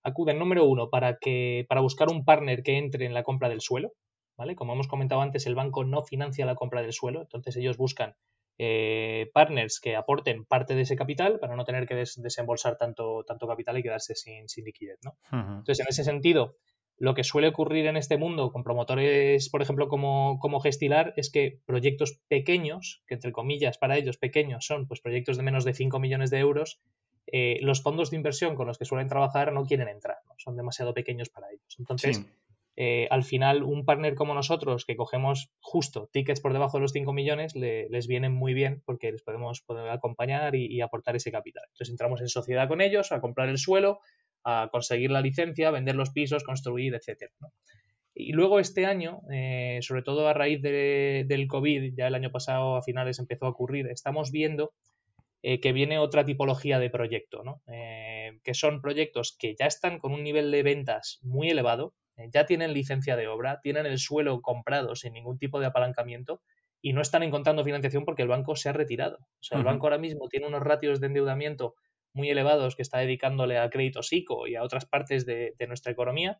[0.03, 3.61] Acuden, número uno, para, que, para buscar un partner que entre en la compra del
[3.61, 3.93] suelo,
[4.37, 4.55] ¿vale?
[4.55, 8.15] Como hemos comentado antes, el banco no financia la compra del suelo, entonces ellos buscan
[8.57, 13.47] eh, partners que aporten parte de ese capital para no tener que desembolsar tanto, tanto
[13.47, 15.17] capital y quedarse sin, liquidez, ¿no?
[15.31, 16.55] Entonces, en ese sentido,
[16.97, 21.31] lo que suele ocurrir en este mundo con promotores, por ejemplo, como, como Gestilar, es
[21.31, 25.73] que proyectos pequeños, que entre comillas para ellos pequeños son pues proyectos de menos de
[25.73, 26.79] 5 millones de euros,
[27.27, 30.35] eh, los fondos de inversión con los que suelen trabajar no quieren entrar, ¿no?
[30.37, 31.75] son demasiado pequeños para ellos.
[31.79, 32.25] Entonces,
[32.75, 36.91] eh, al final, un partner como nosotros, que cogemos justo tickets por debajo de los
[36.91, 41.63] 5 millones, les viene muy bien porque les podemos poder acompañar y, aportar ese capital.
[41.67, 43.99] Entonces, entramos en sociedad con ellos a comprar el suelo
[44.45, 47.31] a conseguir la licencia, vender los pisos, construir, etc.
[48.13, 52.75] Y luego este año, eh, sobre todo a raíz del COVID, ya el año pasado
[52.75, 54.73] a finales empezó a ocurrir, estamos viendo
[55.43, 57.61] eh, que viene otra tipología de proyecto, ¿no?
[58.43, 61.93] Que son proyectos que ya están con un nivel de ventas muy elevado,
[62.31, 66.41] ya tienen licencia de obra, tienen el suelo comprado sin ningún tipo de apalancamiento
[66.81, 69.17] y no están encontrando financiación porque el banco se ha retirado.
[69.17, 71.75] O sea, el banco ahora mismo tiene unos ratios de endeudamiento
[72.13, 76.39] muy elevados que está dedicándole a crédito psico y a otras partes de, nuestra economía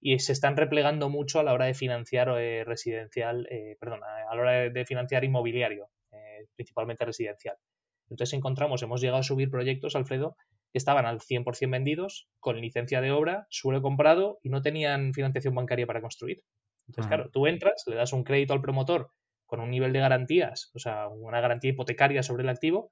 [0.00, 4.34] y se están replegando mucho a la hora de financiar eh, residencial, eh, perdón, a
[4.34, 7.56] la hora de, financiar inmobiliario, eh, principalmente residencial.
[8.10, 10.36] Entonces encontramos, hemos llegado a subir proyectos, Alfredo,
[10.78, 15.86] estaban al 100% vendidos, con licencia de obra, suelo comprado y no tenían financiación bancaria
[15.86, 16.42] para construir.
[16.86, 19.10] Entonces, claro, tú entras, le das un crédito al promotor
[19.46, 22.90] con un nivel de garantías, o sea, una garantía hipotecaria sobre el activo,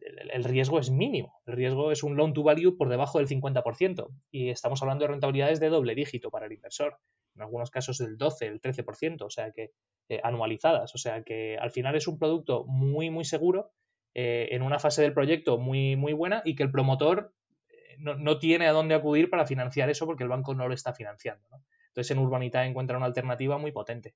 [0.00, 1.40] el, riesgo es mínimo.
[1.46, 4.08] El riesgo es un loan to value por debajo del 50%.
[4.30, 6.98] Y estamos hablando de rentabilidades de doble dígito para el inversor.
[7.36, 9.72] En algunos casos del 12, el 13%, o sea que
[10.08, 10.94] eh, anualizadas.
[10.94, 13.72] O sea que al final es un producto muy, muy seguro,
[14.14, 17.32] eh, en una fase del proyecto muy, muy buena y que el promotor
[17.68, 20.92] eh, no, tiene a dónde acudir para financiar eso porque el banco no lo está
[20.92, 21.44] financiando.
[21.88, 24.14] Entonces en Urbanita encuentra una alternativa muy potente.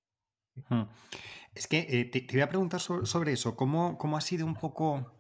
[1.54, 3.56] Es que te, te, voy a preguntar sobre, eso.
[3.56, 5.14] ¿Cómo, ¿Cómo, ha sido un poco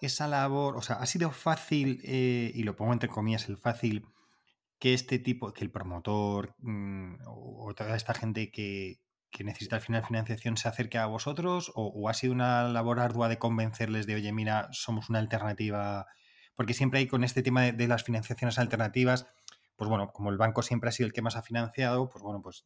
[0.00, 4.06] esa labor, o sea, ha sido fácil, eh, y lo pongo entre comillas, el fácil,
[4.78, 9.00] que este tipo, que el promotor mm, o, toda esta gente que,
[9.42, 13.38] necesita al final financiación se acerque a vosotros, o, ha sido una labor ardua de
[13.38, 16.06] convencerles de, oye, mira, somos una alternativa,
[16.54, 19.26] porque siempre hay con este tema de las financiaciones alternativas,
[19.76, 22.40] pues bueno, como el banco siempre ha sido el que más ha financiado, pues bueno,
[22.42, 22.64] pues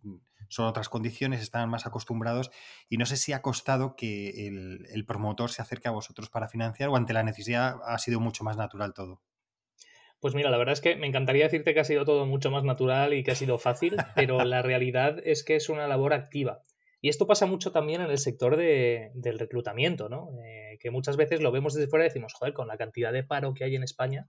[0.49, 2.51] son otras condiciones, están más acostumbrados.
[2.89, 6.91] Y no sé si ha costado que el, promotor se acerque a vosotros para financiar
[6.91, 9.23] o ante la necesidad ha sido mucho más natural todo.
[10.21, 12.65] Pues mira, la verdad es que me encantaría decirte que ha sido todo mucho más
[12.65, 16.63] natural y que ha sido fácil, pero la realidad es que es una labor activa.
[17.01, 20.31] Y esto pasa mucho también en el sector del reclutamiento, ¿no?
[20.45, 23.23] Eh, que muchas veces lo vemos desde fuera y decimos, joder, con la cantidad de
[23.23, 24.29] paro que hay en España,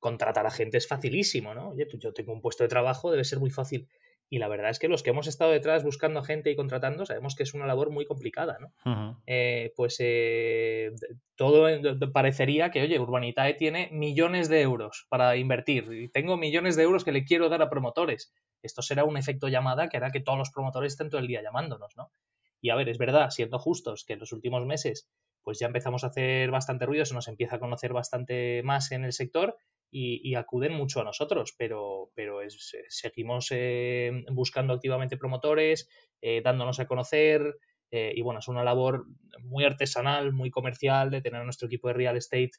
[0.00, 1.70] contratar a gente es facilísimo, ¿no?
[1.70, 3.88] Oye, yo tengo un puesto de trabajo, debe ser muy fácil.
[4.32, 7.34] Y la verdad es que los que hemos estado detrás buscando gente y contratando sabemos
[7.34, 9.20] que es una labor muy complicada, ¿no?
[9.26, 10.92] Eh, pues eh,
[11.34, 11.66] todo
[12.12, 17.04] parecería que, oye, Urbanitae tiene millones de euros para invertir y tengo millones de euros
[17.04, 18.32] que le quiero dar a promotores.
[18.62, 21.42] Esto será un efecto llamada que hará que todos los promotores estén todo el día
[21.42, 22.12] llamándonos, ¿no?
[22.60, 25.10] Y a ver, es verdad, siendo justos, que en los últimos meses
[25.42, 29.04] pues ya empezamos a hacer bastante ruido, se nos empieza a conocer bastante más en
[29.04, 29.56] el sector
[29.90, 32.40] y, acuden mucho a nosotros, pero, pero
[32.88, 35.88] seguimos eh, buscando activamente promotores,
[36.20, 37.58] eh, dándonos a conocer.
[37.90, 39.06] Eh, y bueno, es una labor
[39.40, 42.52] muy artesanal, muy comercial, de tener nuestro equipo de real estate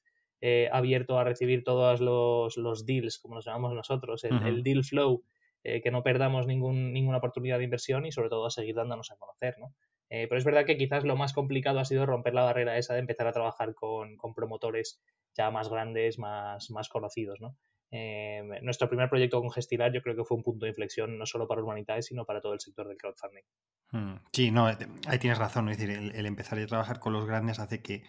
[0.71, 5.23] abierto a recibir todos los, los, deals, como los llamamos nosotros, el, deal flow,
[5.63, 9.17] que no perdamos ningún, ninguna oportunidad de inversión y sobre todo a seguir dándonos a
[9.17, 9.53] conocer.
[9.59, 9.75] ¿no?
[10.12, 13.00] Pero es verdad que quizás lo más complicado ha sido romper la barrera esa de
[13.00, 15.02] empezar a trabajar con, con promotores
[15.34, 17.58] ya más grandes, más, más conocidos, ¿no?
[17.93, 21.26] Eh, nuestro primer proyecto con Gestilar yo creo que fue un punto de inflexión no
[21.26, 23.43] solo para Urbanitae, sino para todo el sector del crowdfunding.
[23.91, 24.15] Hmm.
[24.32, 25.67] Sí, no, eh, ahí tienes razón.
[25.69, 28.04] Es decir, el, empezar a trabajar con los grandes hace que,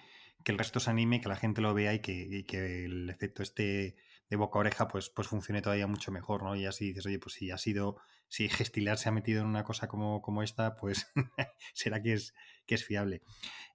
[0.45, 3.97] el resto se anime, que la gente lo vea y que, que, el efecto este
[4.29, 6.55] de boca a oreja pues, pues funcione todavía mucho mejor, ¿no?
[6.55, 7.97] Y así dices, oye, pues si ha sido,
[8.33, 11.13] si Gestilar se ha metido en una cosa como, como esta, pues
[11.75, 12.33] será que es,
[12.65, 13.21] que es fiable.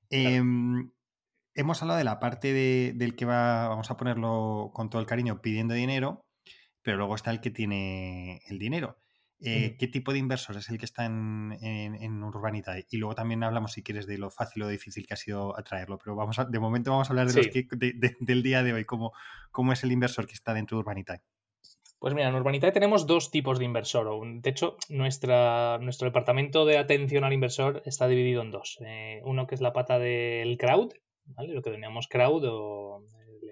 [0.09, 0.89] Em,
[1.53, 2.53] hemos hablado de la parte
[2.95, 6.25] del que va, vamos a ponerlo con todo el cariño, pidiendo dinero,
[6.81, 8.97] pero luego está el que tiene el dinero.
[9.39, 12.77] Eh, ¿Qué tipo de inversor es el que está en, en, Urbanita?
[12.89, 15.99] Y luego también hablamos, si quieres, de lo fácil o difícil que ha sido atraerlo.
[15.99, 17.67] Pero vamos de momento vamos a hablar de los que,
[18.19, 19.11] del día de hoy, cómo,
[19.51, 21.21] cómo es el inversor que está dentro de Urbanita.
[21.99, 24.07] Pues mira, en Urbanitae tenemos dos tipos de inversor.
[24.41, 28.77] De hecho, nuestra, nuestro departamento de atención al inversor está dividido en dos.
[28.85, 30.93] Eh, uno que es la pata del crowd,
[31.25, 31.53] ¿vale?
[31.53, 33.03] lo que teníamos crowd o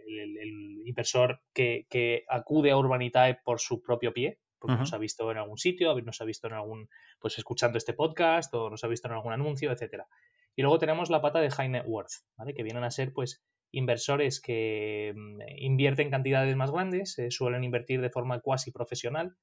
[0.07, 5.37] el, inversor que, acude a Urbanitae por su propio pie, porque nos ha visto en
[5.37, 9.07] algún sitio, nos ha visto en algún, pues escuchando este podcast o nos ha visto
[9.07, 10.07] en algún anuncio, etcétera.
[10.55, 12.53] Y luego tenemos la pata de high net worth, ¿vale?
[12.53, 18.01] Que vienen a ser, pues, inversores que mm, invierten cantidades más grandes, eh, suelen invertir
[18.01, 19.35] de forma cuasi profesional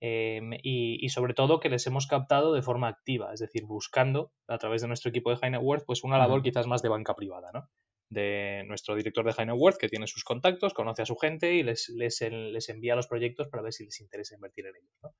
[0.00, 4.58] em, y, sobre todo que les hemos captado de forma activa, es decir, buscando a
[4.58, 7.14] través de nuestro equipo de High Net Worth, pues una labor quizás más de banca
[7.14, 7.68] privada, ¿no?
[8.08, 11.54] De nuestro director de High Net Worth que tiene sus contactos, conoce a su gente
[11.54, 14.98] y les, les, les envía los proyectos para ver si les interesa invertir en ellos,
[15.02, 15.10] ¿no?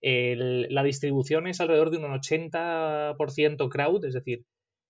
[0.00, 4.44] la distribución es alrededor de un 80% crowd, es decir,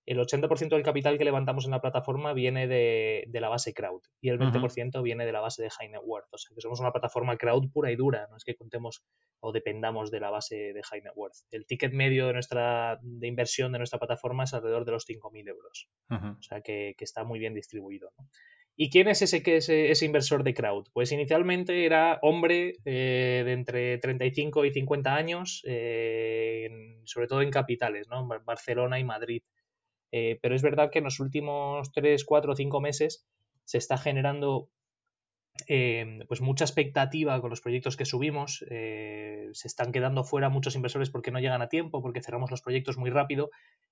[0.08, 4.30] el 80% del capital que levantamos en la plataforma viene de, la base crowd y
[4.30, 6.32] el 20% viene de la base de high net worth.
[6.32, 9.04] O sea, que somos una plataforma crowd pura y dura, no es que contemos
[9.40, 11.36] o dependamos de la base de high net worth.
[11.50, 15.46] El ticket medio de nuestra de inversión de nuestra plataforma es alrededor de los 5.000
[15.46, 15.90] euros.
[16.08, 18.10] O sea, que, está muy bien distribuido.
[18.76, 20.86] ¿Y quién es ese, ese, ese, inversor de crowd?
[20.94, 26.70] Pues inicialmente era hombre eh, de entre 35 y 50 años, eh,
[27.04, 28.26] sobre todo en capitales, ¿no?
[28.26, 29.42] Barcelona y Madrid.
[30.12, 33.26] Eh, pero es verdad que en los últimos 3, 4, 5 meses
[33.64, 34.70] se está generando
[35.66, 38.64] eh, pues mucha expectativa con los proyectos que subimos.
[38.70, 42.62] Eh, se están quedando fuera muchos inversores porque no llegan a tiempo, porque cerramos los
[42.62, 43.50] proyectos muy rápido.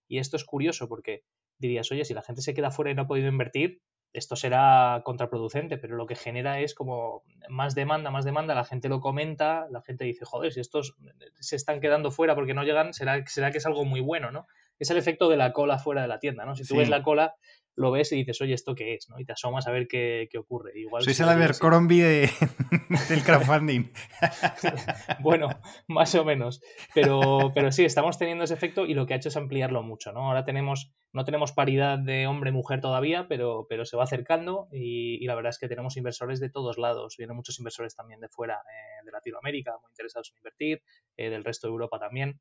[0.08, 1.24] Y esto es curioso porque
[1.58, 3.80] dirías, oye, si la gente se queda fuera y no ha podido invertir,
[4.12, 8.88] esto será contraproducente, pero lo que genera es como más demanda, más demanda, la gente
[8.88, 10.96] lo comenta, la gente dice, joder, si estos
[11.34, 14.46] se están quedando fuera porque no llegan, será, será que es algo muy bueno, ¿no?
[14.78, 16.54] Es el efecto de la cola fuera de la tienda, ¿no?
[16.54, 17.34] Si tú ves la cola,
[17.76, 19.08] lo ves y dices, oye, ¿esto qué es?
[19.08, 19.20] ¿no?
[19.20, 20.72] Y te asomas a ver qué, ocurre.
[20.74, 22.30] Igual Sois el Abercrombie de,
[23.08, 23.92] del crowdfunding.
[25.20, 25.48] bueno,
[25.86, 26.62] más o menos.
[26.94, 30.12] Pero, pero sí, estamos teniendo ese efecto y lo que ha hecho es ampliarlo mucho,
[30.12, 30.26] ¿no?
[30.26, 35.34] Ahora tenemos, no tenemos paridad de hombre-mujer todavía, pero, pero se va acercando y, la
[35.34, 37.16] verdad es que tenemos inversores de todos lados.
[37.18, 40.82] Vienen muchos inversores también de fuera, eh, de Latinoamérica, muy interesados en invertir,
[41.16, 42.40] eh, del resto de Europa también.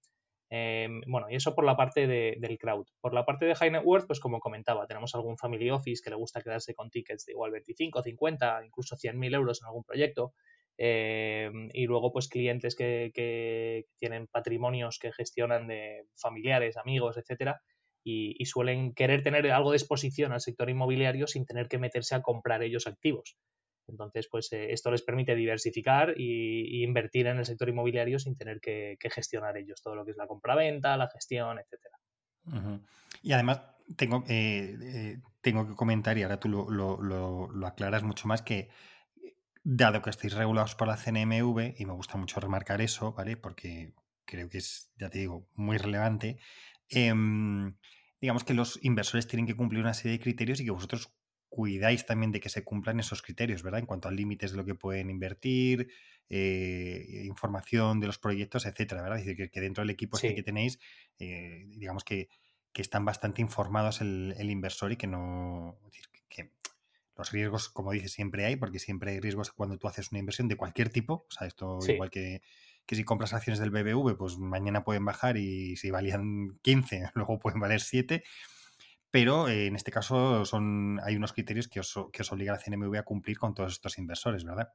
[0.50, 2.86] Em, bueno, y eso por la parte del crowd.
[3.02, 6.12] Por la parte de high net worth, pues como comentaba, tenemos algún family office que
[6.12, 10.34] le gusta quedarse con tickets de igual 25, 50, incluso 100.000 euros en algún proyecto.
[10.78, 17.62] Em, y luego, pues clientes que, tienen patrimonios que gestionan de familiares, amigos, etcétera,
[18.04, 22.22] y, suelen querer tener algo de exposición al sector inmobiliario sin tener que meterse a
[22.22, 23.38] comprar ellos activos.
[23.88, 28.60] Entonces, pues eh, esto les permite diversificar y, invertir en el sector inmobiliario sin tener
[28.60, 31.98] que, gestionar ellos todo lo que es la compraventa, la gestión, etcétera.
[33.22, 33.62] Y además
[33.96, 38.70] tengo, eh, eh, tengo que comentar, y ahora tú lo, aclaras mucho más, que
[39.64, 43.38] dado que estáis regulados por la CNMV, y me gusta mucho remarcar eso, ¿vale?
[43.38, 43.94] Porque
[44.26, 46.40] creo que es, ya te digo, muy relevante.
[46.90, 47.76] Em,
[48.22, 51.12] digamos que los inversores tienen que cumplir una serie de criterios y que vosotros
[51.56, 53.80] cuidáis también de que se cumplan esos criterios, ¿verdad?
[53.80, 55.88] En cuanto a límites de lo que pueden invertir,
[56.30, 59.20] eh, información de los proyectos, etcétera, ¿verdad?
[59.20, 60.80] Es decir, que, dentro del equipo este que tenéis,
[61.18, 62.28] eh, digamos que,
[62.74, 65.80] están bastante informados el, inversor y que no.
[66.28, 66.52] que,
[67.18, 70.50] los riesgos, como dices, siempre hay, porque siempre hay riesgos cuando tú haces una inversión
[70.50, 71.26] de cualquier tipo.
[71.30, 72.42] O sea, esto igual que,
[72.86, 77.40] que si compras acciones del BBV, pues mañana pueden bajar y si valían 15, luego
[77.40, 78.26] pueden valer 7
[79.16, 82.60] pero eh, en este caso son, hay unos criterios que os, que os obliga la
[82.60, 84.74] CNMV a cumplir con todos estos inversores, ¿verdad?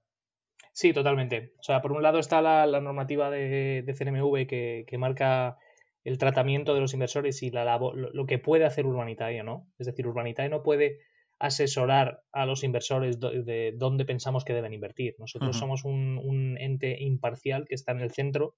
[0.73, 1.53] Sí, totalmente.
[1.59, 5.59] O sea, por un lado está la, normativa de, CNMV que, marca
[6.05, 9.67] el tratamiento de los inversores y la, lo, que puede hacer Urbanitae, ¿no?
[9.77, 11.01] Es decir, Urbanitae no puede
[11.39, 15.17] asesorar a los inversores de dónde pensamos que deben invertir.
[15.19, 18.55] Nosotros somos un, ente imparcial que está en el centro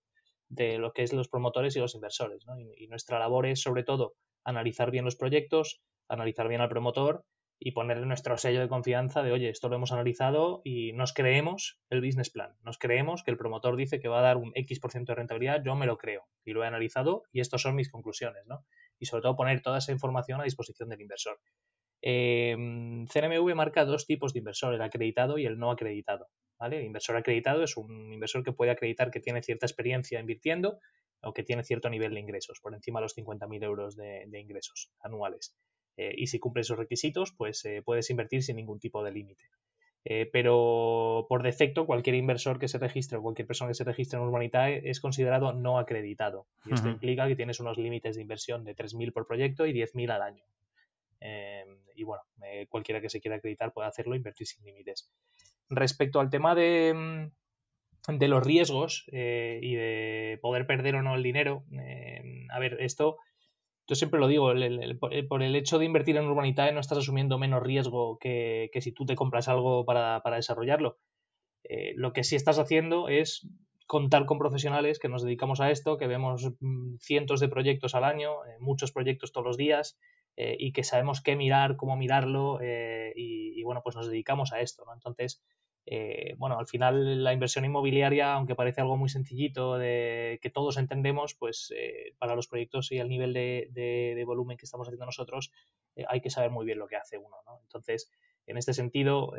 [0.48, 2.46] de lo que es los promotores y los inversores.
[2.46, 2.56] ¿no?
[2.60, 4.14] y, nuestra labor es, sobre todo,
[4.44, 7.24] analizar bien los proyectos, analizar bien al promotor
[7.58, 11.80] y ponerle nuestro sello de confianza de, oye, esto lo hemos analizado y nos creemos
[11.90, 14.80] el business plan, nos creemos que el promotor dice que va a dar un X%
[14.80, 17.76] por ciento de rentabilidad, yo me lo creo y lo he analizado y estas son
[17.76, 18.64] mis conclusiones, ¿no?
[18.98, 21.38] Y sobre todo poner toda esa información a disposición del inversor.
[22.04, 22.56] Eh,
[23.12, 26.28] CNMV marca dos tipos de inversor, el acreditado y el no acreditado.
[26.58, 26.78] ¿vale?
[26.78, 30.80] El inversor acreditado es un inversor que puede acreditar que tiene cierta experiencia invirtiendo
[31.22, 34.90] o que tiene cierto nivel de ingresos, por encima de los 50.000 euros de, ingresos
[35.00, 35.56] anuales.
[35.96, 39.44] Eh, y si cumple esos requisitos, pues eh, puedes invertir sin ningún tipo de límite.
[40.04, 44.18] Eh, pero por defecto, cualquier inversor que se registre o cualquier persona que se registre
[44.18, 46.48] en Urbanitae es considerado no acreditado.
[46.64, 50.10] Y esto implica que tienes unos límites de inversión de 3.000 por proyecto y 10.000
[50.10, 50.44] al año.
[51.94, 52.22] y bueno,
[52.68, 55.08] cualquiera que se quiera acreditar puede hacerlo, invertir sin límites.
[55.68, 57.30] Respecto al tema de, mm,
[58.08, 61.64] de los riesgos eh, y de poder perder o no el dinero.
[62.50, 63.18] a ver, esto
[63.88, 64.52] yo siempre lo digo,
[65.28, 69.04] por el hecho de invertir en Urbanitae no estás asumiendo menos riesgo que, si tú
[69.04, 70.98] te compras algo para, desarrollarlo.
[71.64, 73.48] Eh, lo que sí estás haciendo es
[73.86, 78.04] contar con profesionales que nos dedicamos a esto, que vemos mm, cientos de proyectos al
[78.04, 79.98] año, eh, muchos proyectos todos los días,
[80.36, 84.60] eh, y que sabemos qué mirar, cómo mirarlo, y, y, bueno, pues nos dedicamos a
[84.60, 84.94] esto, ¿no?
[84.94, 85.42] Entonces,
[85.84, 90.76] eh, bueno, al final la inversión inmobiliaria, aunque parece algo muy sencillito de que todos
[90.76, 95.52] entendemos, pues eh, para los proyectos y al nivel de, volumen que estamos haciendo nosotros,
[95.96, 97.58] eh, hay que saber muy bien lo que hace uno, ¿no?
[97.62, 98.10] Entonces,
[98.46, 99.32] en este sentido,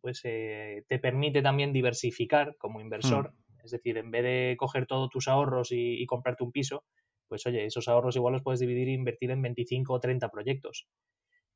[0.00, 3.64] pues te permite también diversificar como inversor, hmm.
[3.64, 6.84] es decir, en vez de coger todos tus ahorros y, y comprarte un piso,
[7.28, 10.88] pues oye, esos ahorros igual los puedes dividir e invertir en 25 o 30 proyectos.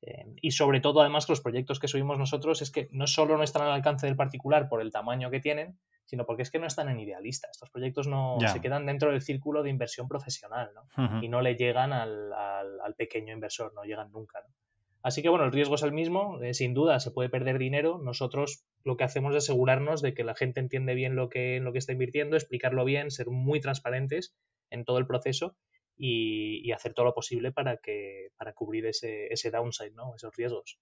[0.06, 3.42] Em, y sobre todo, además, los proyectos que subimos nosotros es que no solo no
[3.42, 6.66] están al alcance del particular por el tamaño que tienen, sino porque es que no
[6.66, 7.48] están en idealista.
[7.50, 11.22] Estos proyectos no se quedan dentro del círculo de inversión profesional ¿no?
[11.22, 14.40] y no le llegan al, al, pequeño inversor, no llegan nunca.
[14.46, 14.54] ¿no?
[15.02, 17.98] Así que bueno, el riesgo es el mismo, eh, sin duda se puede perder dinero.
[17.98, 21.72] Nosotros lo que hacemos es asegurarnos de que la gente entiende bien lo que, lo
[21.72, 24.36] que está invirtiendo, explicarlo bien, ser muy transparentes
[24.68, 25.56] en todo el proceso
[25.96, 30.14] y, hacer todo lo posible para que para cubrir ese, ese downside, ¿no?
[30.16, 30.78] esos riesgos.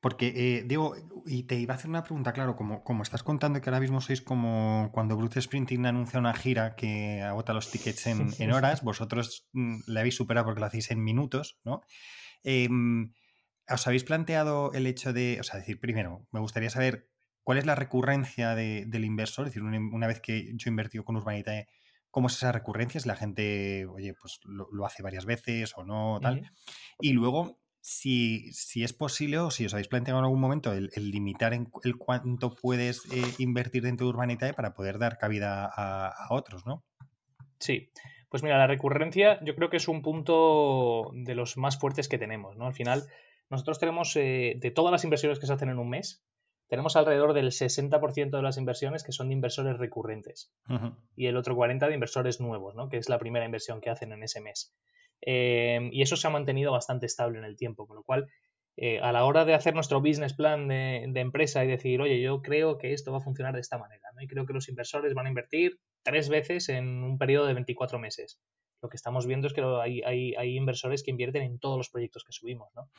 [0.00, 0.96] Porque, eh, digo,
[1.26, 4.00] y te iba a hacer una pregunta, claro, como, como estás contando que ahora mismo
[4.00, 8.82] sois como cuando Bruce Sprinting anuncia una gira que agota los tickets en, en horas,
[8.82, 11.82] vosotros mm, la habéis superado porque lo hacéis en minutos, ¿no?
[12.42, 13.12] Em,
[13.68, 17.08] ¿Os habéis planteado el hecho de, o sea, decir, primero, me gustaría saber
[17.44, 21.16] cuál es la recurrencia del inversor, es decir, una, vez que yo he invertido con
[21.16, 21.68] Urbanitae,
[22.12, 26.20] cómo es esa recurrencia, si la gente, oye, pues lo, hace varias veces o no,
[26.20, 26.52] tal.
[27.00, 30.90] Y luego, si, si, es posible o si os habéis planteado en algún momento el,
[30.94, 36.28] limitar en el cuánto puedes eh, invertir dentro de Urbanitae para poder dar cabida a,
[36.30, 36.84] otros, ¿no?
[37.58, 37.90] Sí.
[38.28, 42.18] Pues mira, la recurrencia yo creo que es un punto de los más fuertes que
[42.18, 42.66] tenemos, ¿no?
[42.66, 43.04] Al final,
[43.48, 46.22] nosotros tenemos eh, de todas las inversiones que se hacen en un mes,
[46.72, 50.54] tenemos alrededor del 60% de las inversiones que son de inversores recurrentes
[51.14, 52.88] y el otro 40% de inversores nuevos, ¿no?
[52.88, 54.74] que es la primera inversión que hacen en ese mes.
[55.20, 58.26] Eh, y eso se ha mantenido bastante estable en el tiempo, con lo cual
[58.78, 62.40] eh, a la hora de hacer nuestro business plan de, empresa y decir, oye, yo
[62.40, 64.22] creo que esto va a funcionar de esta manera, ¿no?
[64.22, 67.98] y creo que los inversores van a invertir tres veces en un periodo de 24
[67.98, 68.40] meses
[68.82, 72.24] lo que estamos viendo es que hay, hay, inversores que invierten en todos los proyectos
[72.24, 72.90] que subimos, ¿no?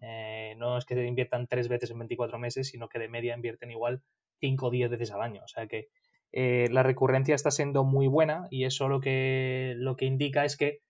[0.00, 3.72] Eh, no es que inviertan tres veces en 24 meses, sino que de media invierten
[3.72, 4.02] igual
[4.38, 5.42] 5 o 10 veces al año.
[5.44, 5.88] O sea que
[6.30, 10.56] eh, la recurrencia está siendo muy buena y eso lo que, lo que indica es
[10.56, 10.80] que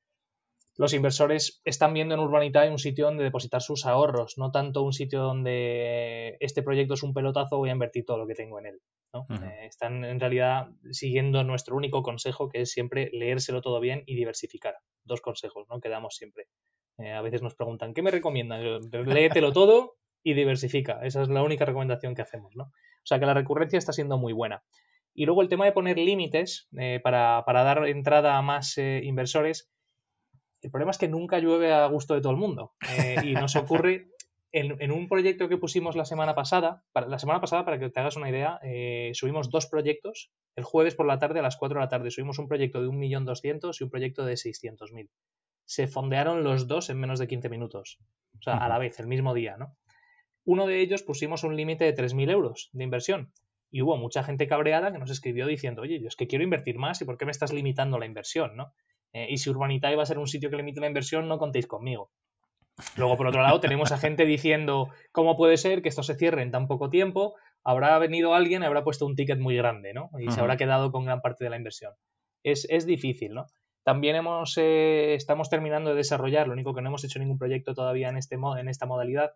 [0.76, 4.92] los inversores están viendo en Urbanitae un sitio donde depositar sus ahorros, no tanto un
[4.92, 8.66] sitio donde este proyecto es un pelotazo, voy a invertir todo lo que tengo en
[8.66, 8.80] él.
[9.14, 14.14] Eh, están en realidad siguiendo nuestro único consejo, que es siempre leérselo todo bien y
[14.14, 14.76] diversificar.
[15.04, 15.80] Dos consejos ¿no?
[15.80, 16.46] que damos siempre.
[16.98, 18.62] Eh, a veces nos preguntan, ¿qué me recomiendan?
[18.90, 21.00] Léetelo todo y diversifica.
[21.02, 22.56] Esa es la única recomendación que hacemos.
[22.56, 22.64] ¿no?
[22.64, 24.62] O sea que la recurrencia está siendo muy buena.
[25.14, 29.70] Y luego el tema de poner límites eh, para, para, dar entrada a más inversores
[30.62, 32.72] el problema es que nunca llueve a gusto de todo el mundo.
[32.98, 34.08] Eh, y nos ocurre
[34.52, 38.00] en, un proyecto que pusimos la semana pasada, para, la semana pasada, para que te
[38.00, 40.30] hagas una idea, eh, subimos dos proyectos.
[40.54, 42.88] El jueves por la tarde a las 4 de la tarde subimos un proyecto de
[42.88, 45.08] 1.200.000 y un proyecto de 600.000.
[45.64, 47.98] Se fondearon los dos en menos de 15 minutos.
[48.38, 49.76] O sea, a la vez, el mismo día, ¿no?
[50.44, 53.32] Uno de ellos pusimos un límite de 3.000 euros de inversión.
[53.70, 56.78] Y hubo mucha gente cabreada que nos escribió diciendo, oye, yo es que quiero invertir
[56.78, 58.54] más y ¿por qué me estás limitando la inversión?
[58.54, 58.74] ¿no?
[59.12, 61.66] Eh, y si Urbanitae va a ser un sitio que limite la inversión, no contéis
[61.66, 62.10] conmigo.
[62.96, 66.42] Luego, por otro lado, tenemos a gente diciendo, ¿cómo puede ser que esto se cierre
[66.42, 67.34] en tan poco tiempo?
[67.64, 70.10] Habrá venido alguien y habrá puesto un ticket muy grande, ¿no?
[70.18, 71.92] Y se habrá quedado con gran parte de la inversión.
[72.42, 73.46] Es, difícil, ¿no?
[73.84, 77.74] También hemos, eh, estamos terminando de desarrollar, lo único que no hemos hecho ningún proyecto
[77.74, 79.32] todavía en, este, en esta modalidad,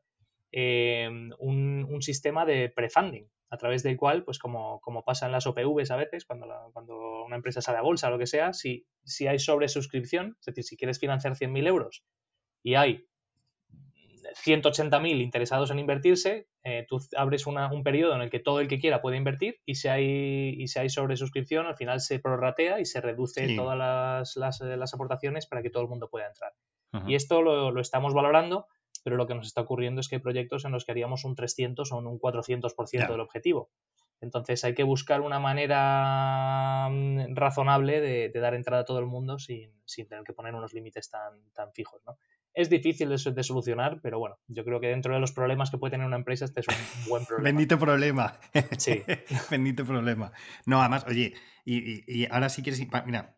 [0.58, 1.06] eh,
[1.38, 5.90] un, sistema de prefunding, a través del cual, pues como, como pasa en las OPVs
[5.90, 9.26] a veces, cuando, cuando una empresa sale a bolsa o lo que sea, si, si
[9.26, 12.04] hay sobresuscripción, es decir, si quieres financiar 100.000 euros
[12.62, 13.06] y hay
[14.46, 18.78] 180.000 interesados en invertirse, eh, tú abres un periodo en el que todo el que
[18.78, 22.86] quiera puede invertir y si hay, y si hay sobresuscripción, al final se prorratea y
[22.86, 26.54] se reduce todas las, las, las, aportaciones para que todo el mundo pueda entrar.
[27.06, 28.68] Y esto lo, lo, estamos valorando
[29.06, 31.36] pero lo que nos está ocurriendo es que hay proyectos en los que haríamos un
[31.36, 33.70] 300 o un 400% del objetivo.
[34.20, 39.38] Entonces hay que buscar una manera mm, razonable de, dar entrada a todo el mundo
[39.38, 39.70] sin,
[40.08, 42.02] tener que poner unos límites tan, tan fijos.
[42.52, 45.92] es difícil de, solucionar, pero bueno, yo creo que dentro de los problemas que puede
[45.92, 47.48] tener una empresa, este es un buen problema.
[47.48, 48.40] Bendito problema.
[48.76, 49.04] Sí.
[49.52, 50.32] Bendito problema.
[50.66, 51.32] No, además, oye,
[51.64, 53.35] y, y ahora sí quieres, mira,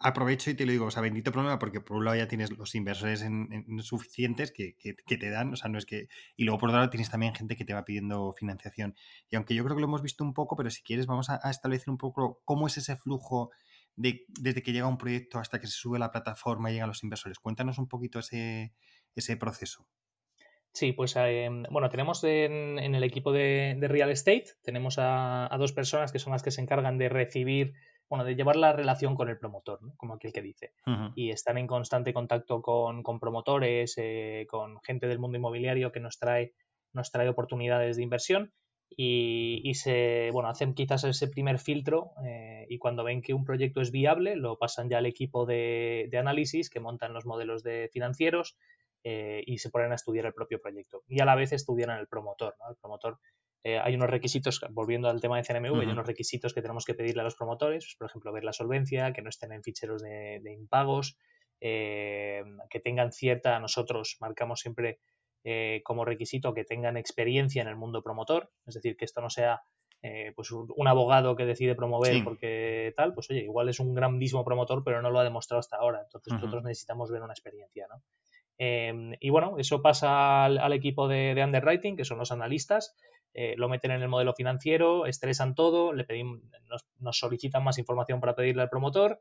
[0.00, 2.50] aprovecho y te lo digo, o sea, bendito problema, porque por un lado ya tienes
[2.56, 4.74] los inversores en, suficientes que,
[5.06, 6.08] te dan, o sea, no es que.
[6.36, 8.94] Y luego por otro lado tienes también gente que te va pidiendo financiación.
[9.28, 11.38] Y aunque yo creo que lo hemos visto un poco, pero si quieres, vamos a,
[11.50, 13.50] establecer un poco cómo es ese flujo
[13.94, 17.04] de, desde que llega un proyecto hasta que se sube la plataforma y llegan los
[17.04, 17.38] inversores.
[17.38, 18.72] Cuéntanos un poquito ese,
[19.14, 19.86] ese proceso.
[20.72, 26.12] Sí, pues eh, bueno, tenemos en, el equipo de, Real Estate, tenemos a, dos personas
[26.12, 27.74] que son las que se encargan de recibir
[28.10, 29.94] bueno, de llevar la relación con el promotor, ¿no?
[29.96, 30.74] como aquel que dice.
[31.14, 36.18] Y están en constante contacto con, promotores, eh, con gente del mundo inmobiliario que nos
[36.18, 36.52] trae,
[36.92, 38.52] nos trae oportunidades de inversión
[38.96, 43.80] y, se, bueno, hacen quizás ese primer filtro eh, y cuando ven que un proyecto
[43.80, 48.56] es viable, lo pasan ya al equipo de, análisis que montan los modelos de financieros
[49.04, 51.04] eh, y se ponen a estudiar el propio proyecto.
[51.06, 52.70] Y a la vez estudian el promotor, ¿no?
[52.70, 53.18] El promotor
[53.62, 56.94] eh, hay unos requisitos, volviendo al tema de CNMV, hay unos requisitos que tenemos que
[56.94, 60.02] pedirle a los promotores, pues, por ejemplo, ver la solvencia, que no estén en ficheros
[60.02, 61.18] de, impagos,
[61.60, 65.00] eh, que tengan cierta, nosotros marcamos siempre
[65.44, 69.30] eh, como requisito que tengan experiencia en el mundo promotor, es decir, que esto no
[69.30, 69.62] sea
[70.34, 74.82] pues un, abogado que decide promover porque tal, pues oye, igual es un grandísimo promotor,
[74.82, 78.02] pero no lo ha demostrado hasta ahora, entonces nosotros necesitamos ver una experiencia, ¿no?
[78.58, 82.96] y bueno, eso pasa al, equipo de, de underwriting, que son los analistas,
[83.32, 86.40] eh, lo meten en el modelo financiero, estresan todo, le pedimos,
[86.98, 89.20] nos, solicitan más información para pedirle al promotor.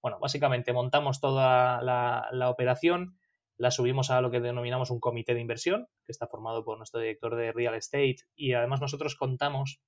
[0.00, 3.18] Bueno, básicamente montamos toda la, operación,
[3.56, 7.00] la subimos a lo que denominamos un comité de inversión, que está formado por nuestro
[7.00, 9.80] director de real estate y además nosotros contamos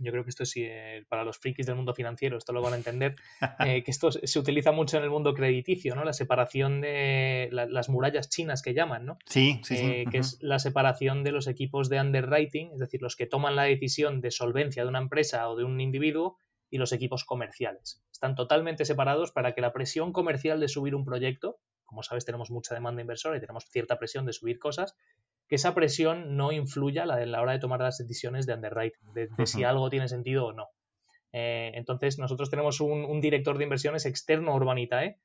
[0.00, 2.74] yo creo que esto es eh, para los frikis del mundo financiero, esto lo van
[2.74, 3.16] a entender,
[3.60, 6.04] eh, que esto se utiliza mucho en el mundo crediticio, ¿no?
[6.04, 9.18] La separación de las murallas chinas que llaman, ¿no?
[9.26, 9.84] Sí, sí, sí.
[9.84, 13.56] Eh, que es la separación de los equipos de underwriting, es decir, los que toman
[13.56, 16.38] la decisión de solvencia de una empresa o de un individuo
[16.70, 18.02] y los equipos comerciales.
[18.10, 22.50] Están totalmente separados para que la presión comercial de subir un proyecto, como sabes, tenemos
[22.50, 24.96] mucha demanda inversora y tenemos cierta presión de subir cosas,
[25.52, 29.28] que esa presión no influya a la, hora de tomar las decisiones de underwriting, de,
[29.44, 30.70] si algo tiene sentido o no.
[31.30, 35.18] Eh, entonces, nosotros tenemos un, director de inversiones externo a Urbanitae,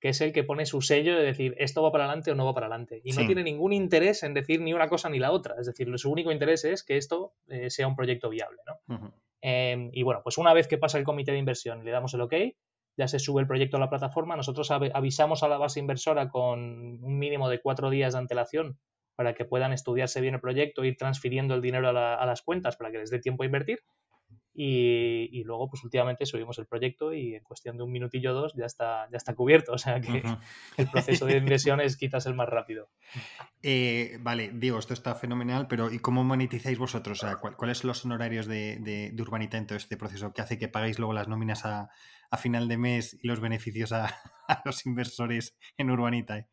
[0.00, 2.46] que es el que pone su sello de decir esto va para adelante o no
[2.46, 3.02] va para adelante.
[3.04, 5.54] Y no tiene ningún interés en decir ni una cosa ni la otra.
[5.60, 8.62] Es decir, su único interés es que esto eh, sea un proyecto viable.
[9.42, 12.14] Em, y bueno, pues una vez que pasa el comité de inversión y le damos
[12.14, 12.32] el OK,
[12.96, 14.34] ya se sube el proyecto a la plataforma.
[14.34, 18.78] Nosotros avisamos a la base inversora con un mínimo de cuatro días de antelación
[19.14, 22.90] para que puedan estudiarse bien el proyecto, ir transfiriendo el dinero a, las cuentas para
[22.90, 23.80] que les dé tiempo a invertir.
[24.56, 28.54] Y, luego, pues últimamente subimos el proyecto y en cuestión de un minutillo o dos
[28.54, 29.72] ya está, ya está cubierto.
[29.72, 30.22] O sea que
[30.76, 32.88] el proceso de inversión es quizás el más rápido.
[33.62, 37.24] Eh, vale, digo, esto está fenomenal, pero ¿y cómo monetizáis vosotros?
[37.24, 40.32] O sea, ¿Cuáles son los honorarios de, de, Urbanita en todo este proceso?
[40.32, 41.90] ¿Qué hace que paguéis luego las nóminas a,
[42.38, 44.08] final de mes y los beneficios a,
[44.64, 46.46] los inversores en Urbanita?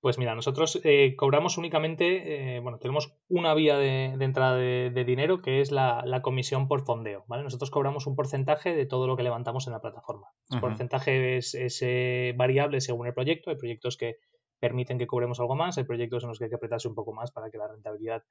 [0.00, 5.42] Pues mira, nosotros eh, cobramos únicamente, eh, bueno, tenemos una vía de, entrada de, dinero
[5.42, 7.42] que es la, comisión por fondeo, ¿vale?
[7.42, 10.28] Nosotros cobramos un porcentaje de todo lo que levantamos en la plataforma.
[10.50, 13.50] El porcentaje es, eh, variable según el proyecto.
[13.50, 14.16] Hay proyectos que
[14.58, 17.12] permiten que cobremos algo más, hay proyectos en los que hay que apretarse un poco
[17.12, 18.22] más para que la rentabilidad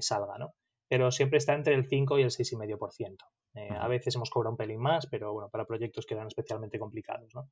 [0.00, 0.54] salga, ¿no?
[0.88, 3.16] Pero siempre está entre el 5 y el 6,5%.
[3.78, 7.34] A veces hemos cobrado un pelín más, pero bueno, para proyectos que eran especialmente complicados,
[7.34, 7.48] ¿no?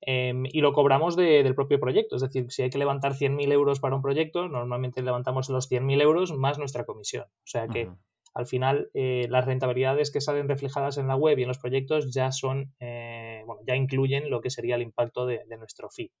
[0.00, 2.16] Em, y lo cobramos del propio proyecto.
[2.16, 6.02] Es decir, si hay que levantar 100.000 euros para un proyecto, normalmente levantamos los 100.000
[6.02, 7.24] euros más nuestra comisión.
[7.24, 7.90] O sea que
[8.34, 12.12] al final eh, las rentabilidades que salen reflejadas en la web y en los proyectos
[12.12, 16.12] ya son, eh, bueno, ya incluyen lo que sería el impacto de, nuestro fee.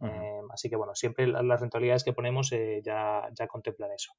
[0.00, 4.12] Em, así que bueno, siempre las rentabilidades que ponemos eh, ya, ya contemplan eso.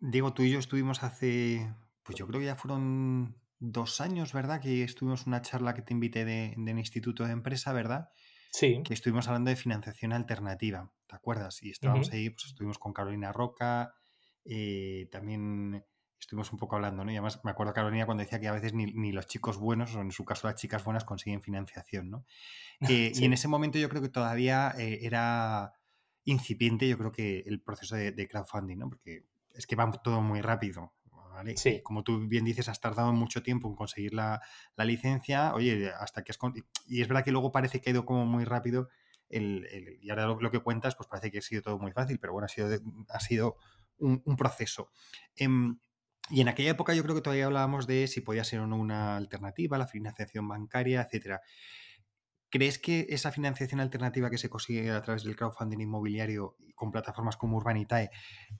[0.00, 1.72] Diego, tú y yo estuvimos hace,
[2.02, 4.60] pues yo creo que ya fueron dos años, ¿verdad?
[4.60, 8.08] Que estuvimos una charla que te invité de, del Instituto de Empresa, ¿verdad?
[8.52, 8.82] Sí.
[8.84, 11.62] Que estuvimos hablando de financiación alternativa, ¿te acuerdas?
[11.62, 13.94] Y estábamos ahí, pues estuvimos con Carolina Roca,
[14.44, 15.84] eh, también
[16.18, 17.10] estuvimos un poco hablando, ¿no?
[17.10, 20.00] Y además me acuerdo Carolina cuando decía que a veces ni, los chicos buenos, o
[20.00, 22.24] en su caso las chicas buenas, consiguen financiación, ¿no?
[22.90, 25.72] Eh, y en ese momento yo creo que todavía eh, era
[26.24, 28.90] incipiente, yo creo que el proceso de, de crowdfunding, ¿no?
[28.90, 30.92] Porque es que va todo muy rápido.
[31.82, 34.40] Como tú bien dices, has tardado mucho tiempo en conseguir la,
[34.78, 36.38] licencia, oye, hasta que has...
[36.86, 38.88] Y es verdad que luego parece que ha ido como muy rápido
[39.28, 42.32] el, y ahora lo, que cuentas, pues parece que ha sido todo muy fácil, pero
[42.32, 42.68] bueno, ha sido,
[43.08, 43.56] ha sido
[43.98, 44.90] un, proceso.
[45.34, 45.78] Em,
[46.30, 48.76] y en aquella época yo creo que todavía hablábamos de si podía ser o no
[48.76, 51.40] una alternativa, la financiación bancaria, etcétera.
[52.48, 57.36] ¿Crees que esa financiación alternativa que se consigue a través del crowdfunding inmobiliario con plataformas
[57.36, 58.10] como Urbanitae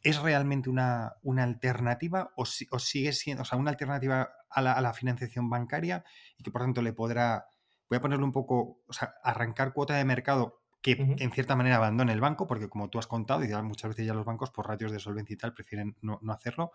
[0.03, 5.49] es realmente una, una alternativa o, sigue siendo, o sea, una alternativa a la, financiación
[5.49, 6.05] bancaria
[6.37, 7.47] y que por tanto le podrá,
[7.89, 11.77] voy a ponerle un poco, o sea, arrancar cuota de mercado que en cierta manera
[11.77, 14.69] abandone el banco, porque como tú has contado, y muchas veces ya los bancos por
[14.69, 16.71] ratios de solvencia y tal prefieren no, hacerlo,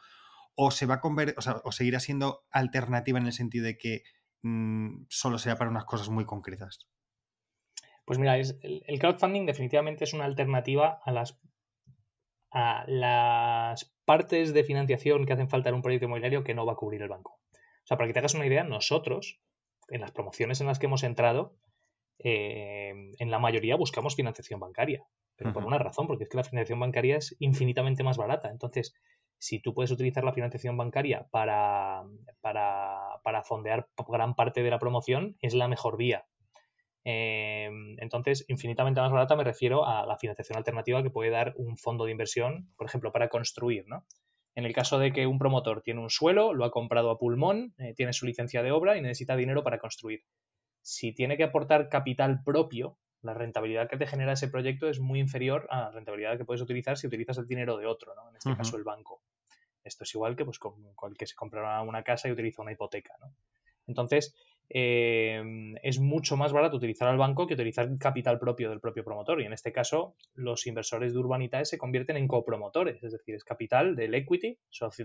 [0.55, 3.78] o se va a convertir, o, sea, o seguirá siendo alternativa en el sentido de
[3.78, 4.03] que
[4.41, 6.90] mm, solo sea para unas cosas muy concretas.
[8.12, 11.39] Pues mira, el, crowdfunding definitivamente es una alternativa a las,
[12.51, 16.74] a las partes de financiación que hacen falta en un proyecto inmobiliario que no va
[16.74, 17.39] a cubrir el banco.
[17.53, 19.39] O sea, para que te hagas una idea, nosotros,
[19.88, 21.55] en las promociones en las que hemos entrado,
[22.20, 25.05] eh, en la mayoría buscamos financiación bancaria.
[25.38, 28.49] Pero por una razón, porque es que la financiación bancaria es infinitamente más barata.
[28.51, 28.93] Entonces,
[29.38, 32.03] si tú puedes utilizar la financiación bancaria para,
[32.41, 36.26] para, para fondear gran parte de la promoción, es la mejor vía.
[37.04, 41.78] Em, entonces, infinitamente más barata me refiero a la financiación alternativa que puede dar un
[41.78, 44.06] fondo de inversión, por ejemplo, para construir, ¿no?
[44.54, 47.74] En el caso de que un promotor tiene un suelo, lo ha comprado a pulmón,
[47.78, 50.24] eh, tiene su licencia de obra y necesita dinero para construir.
[50.82, 55.20] Si tiene que aportar capital propio, la rentabilidad que te genera ese proyecto es muy
[55.20, 58.30] inferior a la rentabilidad que puedes utilizar si utilizas el dinero de otro, ¿no?
[58.30, 59.22] En este caso el banco.
[59.84, 60.74] Esto es igual que pues, con,
[61.10, 63.34] el que se compra una casa y utiliza una hipoteca, ¿no?
[63.88, 64.36] Entonces,
[64.74, 69.41] Em, es mucho más barato utilizar al banco que utilizar capital propio del propio promotor.
[69.41, 73.43] Y en este caso, los inversores de Urbanitae se convierten en copromotores, es decir, es
[73.43, 74.57] capital del equity,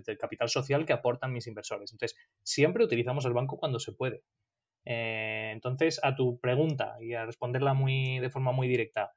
[0.07, 1.91] del capital social que aportan mis inversores.
[1.91, 4.23] Entonces, siempre utilizamos el banco cuando se puede.
[4.85, 9.15] Eh, entonces, a tu pregunta y a responderla muy, de forma muy directa,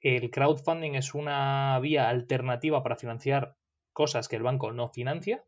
[0.00, 3.56] el crowdfunding es una vía alternativa para financiar
[3.92, 5.44] cosas que el banco no financia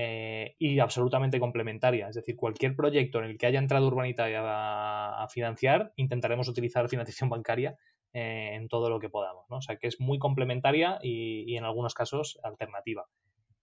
[0.00, 2.08] eh, y absolutamente complementaria.
[2.08, 7.28] Es decir, cualquier proyecto en el que haya entrado Urbanita a, financiar, intentaremos utilizar financiación
[7.30, 7.76] bancaria
[8.12, 9.46] eh, en todo lo que podamos.
[9.50, 9.56] ¿no?
[9.56, 13.06] O sea, que es muy complementaria y, en algunos casos alternativa.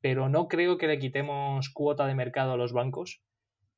[0.02, 3.22] Pero no creo que le quitemos cuota de mercado a los bancos,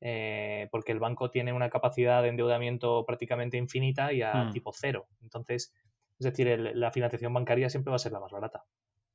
[0.00, 4.50] eh, porque el banco tiene una capacidad de endeudamiento prácticamente infinita y a hmm.
[4.50, 5.06] tipo cero.
[5.22, 5.72] Entonces,
[6.18, 8.64] es decir, la financiación bancaria siempre va a ser la más barata.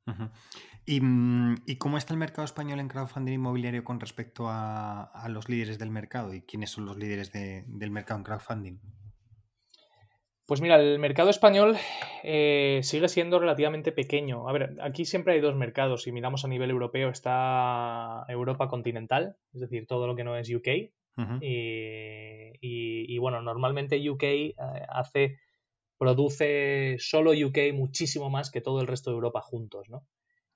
[0.06, 5.80] Mm, ¿Y, cómo está el mercado español en crowdfunding inmobiliario con respecto a, los líderes
[5.80, 6.34] del mercado?
[6.34, 8.80] ¿Y quiénes son los líderes del mercado en crowdfunding?
[10.46, 11.78] Pues mira, el mercado español
[12.22, 14.50] eh, sigue siendo relativamente pequeño.
[14.50, 16.04] A ver, aquí siempre hay dos mercados.
[16.04, 20.54] Si miramos a nivel europeo está Europa continental, es decir, todo lo que no es
[20.54, 20.68] UK.
[22.60, 24.56] y, bueno, normalmente UK eh,
[24.90, 25.40] hace
[26.04, 30.06] produce solo UK muchísimo más que todo el resto de Europa juntos, ¿no?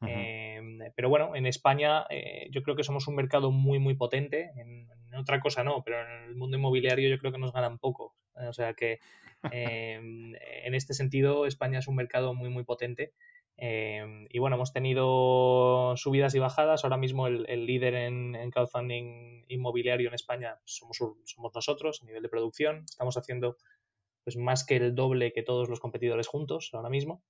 [0.01, 4.51] Em, pero bueno, en España eh, yo creo que somos un mercado muy, muy potente.
[4.57, 8.13] En, otra cosa no, pero en el mundo inmobiliario yo creo que nos ganan poco.
[8.35, 8.99] O sea que
[9.53, 13.13] em, en este sentido España es un mercado muy, muy potente.
[13.57, 16.83] Y bueno, hemos tenido subidas y bajadas.
[16.83, 22.21] Ahora mismo el, líder en, en, crowdfunding inmobiliario en España somos, somos nosotros a nivel
[22.21, 22.83] de producción.
[22.85, 23.55] Estamos haciendo
[24.27, 27.23] pues más que el doble que todos los competidores juntos ahora mismo.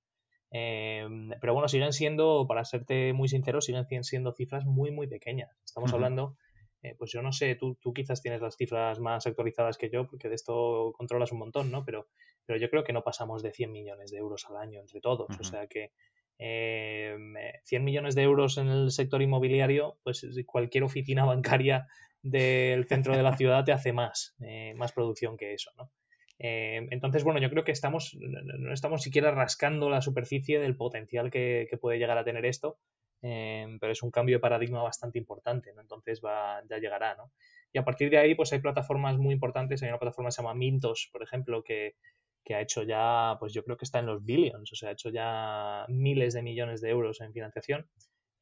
[0.49, 5.55] Em, pero bueno, siguen siendo, para serte muy sincero, siguen siendo cifras muy, muy pequeñas.
[5.63, 6.37] Estamos hablando,
[6.81, 10.07] eh, pues yo no sé, tú, tú, quizás tienes las cifras más actualizadas que yo,
[10.07, 11.85] porque de esto controlas un montón, ¿no?
[11.85, 12.07] Pero,
[12.47, 15.27] pero yo creo que no pasamos de 100 millones de euros al año entre todos.
[15.39, 15.91] O sea que
[16.39, 21.85] 100 em, millones de euros en el sector inmobiliario, pues cualquier oficina bancaria
[22.23, 25.91] del centro de la ciudad te hace más, eh, más producción que eso, ¿no?
[26.39, 31.31] Eh, entonces, bueno, yo creo que estamos, no estamos siquiera rascando la superficie del potencial
[31.31, 32.79] que, puede llegar a tener esto,
[33.21, 35.81] eh, pero es un cambio de paradigma bastante importante, ¿no?
[35.81, 37.31] Entonces va, ya llegará, ¿no?
[37.73, 40.41] Y a partir de ahí, pues hay plataformas muy importantes, hay una plataforma que se
[40.41, 41.95] llama Mintos, por ejemplo, que,
[42.43, 44.91] que ha hecho ya, pues yo creo que está en los billions, o sea, ha
[44.93, 47.89] hecho ya miles de millones de euros en financiación.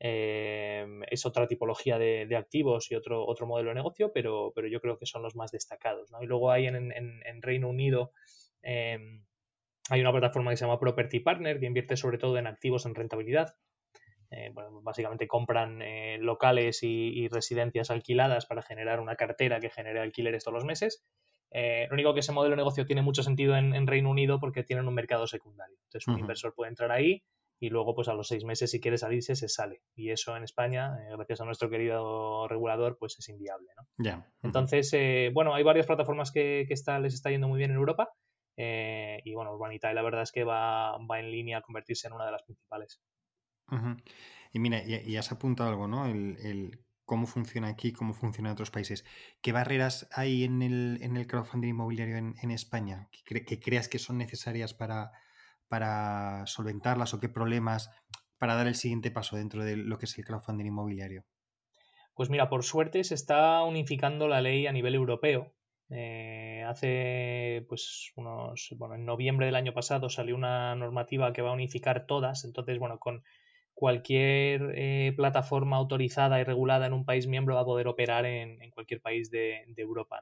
[0.07, 4.79] Em, es otra tipología de, activos y otro, otro modelo de negocio, pero, pero yo
[4.79, 6.11] creo que son los más destacados.
[6.21, 8.11] Y luego hay en, en, Reino Unido,
[8.61, 9.23] em,
[9.89, 12.93] hay una plataforma que se llama Property Partner, que invierte sobre todo en activos en
[12.93, 13.55] rentabilidad.
[14.29, 14.53] Eh,
[14.83, 20.53] básicamente compran eh, locales y, residencias alquiladas para generar una cartera que genere alquileres todos
[20.53, 21.03] los meses.
[21.49, 24.63] Eh, lo único que ese modelo de negocio tiene mucho sentido en, Reino Unido porque
[24.63, 25.77] tienen un mercado secundario.
[25.85, 27.23] Entonces, un inversor puede entrar ahí,
[27.59, 30.43] y luego pues a los seis meses si quiere salirse se sale y eso en
[30.43, 33.87] España eh, gracias a nuestro querido regulador pues es inviable ¿no?
[33.97, 34.29] Ya.
[34.43, 38.09] entonces eh, bueno hay varias plataformas que, está, les está yendo muy bien en Europa
[38.57, 42.13] eh, y bueno Urbanitae la verdad es que va, va en línea a convertirse en
[42.13, 43.01] una de las principales
[44.51, 48.71] y mira y, has apuntado algo no el, cómo funciona aquí, cómo funciona en otros
[48.71, 49.05] países.
[49.41, 54.17] ¿Qué barreras hay en el, en el crowdfunding inmobiliario en, España que, creas que son
[54.17, 55.11] necesarias para,
[55.67, 57.89] para solventarlas o qué problemas
[58.37, 61.25] para dar el siguiente paso dentro de lo que es el crowdfunding inmobiliario?
[62.13, 65.53] Pues mira, por suerte se está unificando la ley a nivel europeo.
[65.89, 71.49] Eh, hace pues unos, bueno, en noviembre del año pasado salió una normativa que va
[71.49, 72.45] a unificar todas.
[72.45, 73.23] Entonces, bueno, con
[73.73, 78.71] cualquier eh, plataforma autorizada y regulada en un país miembro va a poder operar en,
[78.71, 80.21] cualquier país de, Europa.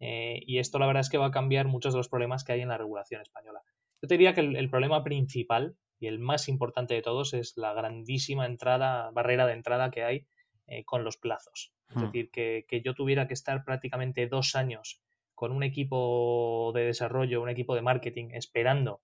[0.00, 2.52] Eh, y esto la verdad es que va a cambiar muchos de los problemas que
[2.52, 3.60] hay en la regulación española.
[4.02, 7.72] Yo te diría que el, problema principal y el más importante de todos es la
[7.72, 10.26] grandísima entrada, barrera de entrada que hay
[10.66, 11.72] eh, con los plazos.
[11.90, 12.04] Es hmm.
[12.04, 15.00] decir, que, que yo tuviera que estar prácticamente dos años
[15.34, 19.02] con un equipo de desarrollo, un equipo de marketing, esperando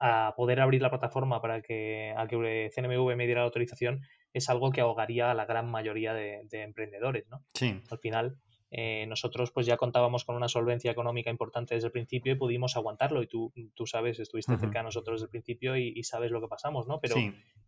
[0.00, 4.02] a poder abrir la plataforma para que, a que CNMV me diera la autorización
[4.32, 7.44] es algo que ahogaría a la gran mayoría de, emprendedores, ¿no?
[7.54, 7.80] Sí.
[7.90, 8.38] Al final,
[8.70, 12.76] eh, nosotros pues ya contábamos con una solvencia económica importante desde el principio y pudimos
[12.76, 16.40] aguantarlo y tú, tú sabes, estuviste cerca de nosotros desde el principio y, sabes lo
[16.40, 17.00] que pasamos, ¿no?
[17.00, 17.16] Pero,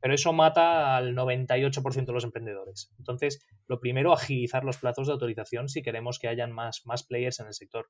[0.00, 2.94] pero eso mata al 98% de los emprendedores.
[2.98, 7.40] Entonces, lo primero, agilizar los plazos de autorización si queremos que hayan más, más players
[7.40, 7.88] en el sector.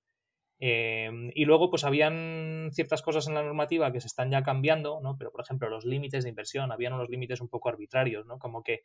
[0.63, 5.01] Em, y luego, pues habían ciertas cosas en la normativa que se están ya cambiando,
[5.03, 5.17] ¿no?
[5.17, 8.39] Pero, por ejemplo, los límites de inversión, habían unos límites un poco arbitrarios, ¿no?
[8.39, 8.83] Como que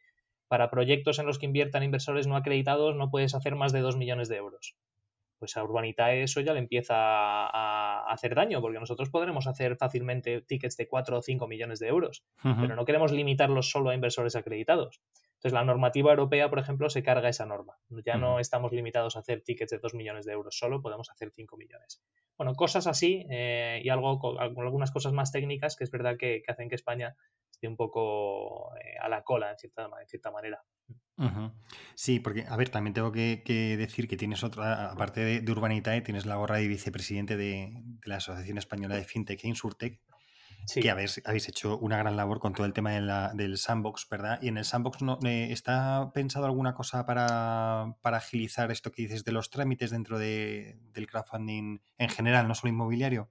[0.47, 3.97] para proyectos en los que inviertan inversores no acreditados no puedes hacer más de 2
[3.97, 4.75] millones de euros.
[5.39, 10.41] Pues a Urbanitae eso ya le empieza a, hacer daño, porque nosotros podremos hacer fácilmente
[10.41, 14.35] tickets de 4 o 5 millones de euros, pero no queremos limitarlos solo a inversores
[14.35, 15.01] acreditados.
[15.35, 17.77] Entonces, la normativa europea, por ejemplo, se carga esa norma.
[18.05, 21.31] Ya no estamos limitados a hacer tickets de 2 millones de euros solo, podemos hacer
[21.35, 22.01] 5 millones.
[22.37, 26.67] Bueno, cosas así eh, y algo, algunas cosas más técnicas que es verdad que, hacen
[26.67, 27.15] que España
[27.55, 30.63] esté un poco eh, a la cola, en cierta, cierta manera.
[31.95, 33.41] Sí, porque, a ver, también tengo que,
[33.77, 38.17] decir que tienes otra, aparte de, Urbanitae, tienes la gorra de vicepresidente de, de la
[38.17, 40.01] Asociación Española de FinTech e Insurtech,
[40.73, 44.39] que habéis, habéis, hecho una gran labor con todo el tema del sandbox, ¿verdad?
[44.41, 49.23] Y en el sandbox no, eh, ¿está pensado alguna cosa para, agilizar esto que dices
[49.23, 53.29] de los trámites dentro del crowdfunding en general, no solo inmobiliario?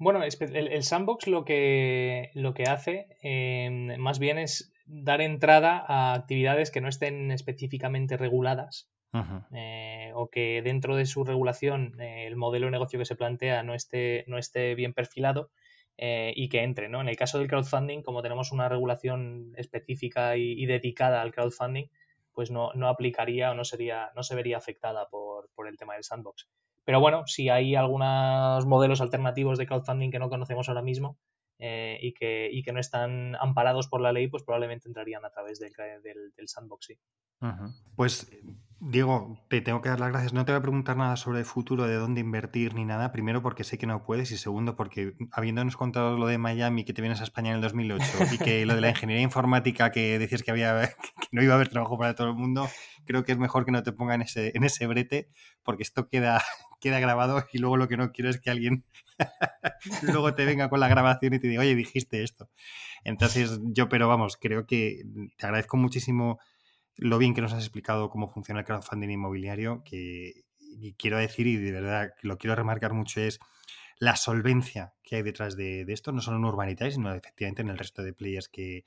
[0.00, 6.14] Bueno, el, sandbox lo que, lo que hace em, más bien es dar entrada a
[6.14, 8.88] actividades que no estén específicamente reguladas
[9.52, 13.62] eh, o que dentro de su regulación eh, el modelo de negocio que se plantea
[13.62, 15.50] no esté, no esté bien perfilado
[15.98, 16.88] eh, y que entre.
[16.88, 17.02] ¿no?
[17.02, 21.88] En el caso del crowdfunding, como tenemos una regulación específica y, dedicada al crowdfunding,
[22.32, 25.92] pues no, no, aplicaría o no, sería, no se vería afectada por, por el tema
[25.92, 26.48] del sandbox.
[26.90, 31.20] Pero bueno, si hay algunos modelos alternativos de crowdfunding que no conocemos ahora mismo,
[31.60, 35.30] eh, y, que, y, que, no están amparados por la ley, pues probablemente entrarían a
[35.30, 35.70] través del,
[36.02, 36.48] del, del
[37.96, 38.30] Pues
[38.82, 40.32] Diego, te tengo que dar las gracias.
[40.32, 43.12] No te voy a preguntar nada sobre el futuro, de dónde invertir ni nada.
[43.12, 46.94] Primero porque sé que no puedes y segundo porque habiéndonos contado lo de Miami, que
[46.94, 50.18] te vienes a España en el 2008 y que lo de la ingeniería informática que
[50.18, 50.90] decías que, había,
[51.30, 52.70] no iba a haber trabajo para todo el mundo,
[53.04, 55.28] creo que es mejor que no te ponga en ese, en ese brete
[55.62, 56.42] porque esto queda,
[56.80, 58.86] queda grabado y luego lo que no quiero es que alguien
[60.02, 62.48] luego te venga con la grabación y te diga, oye, dijiste esto.
[63.04, 65.02] Entonces yo, pero vamos, creo que
[65.36, 66.38] te agradezco muchísimo
[66.96, 70.44] lo bien que nos has explicado cómo funciona el crowdfunding inmobiliario, que
[70.96, 73.40] quiero decir, y de verdad lo quiero remarcar mucho, es
[73.98, 77.78] la solvencia que hay detrás de, esto, no solo en Urbanitae, sino efectivamente en el
[77.78, 78.84] resto de players que,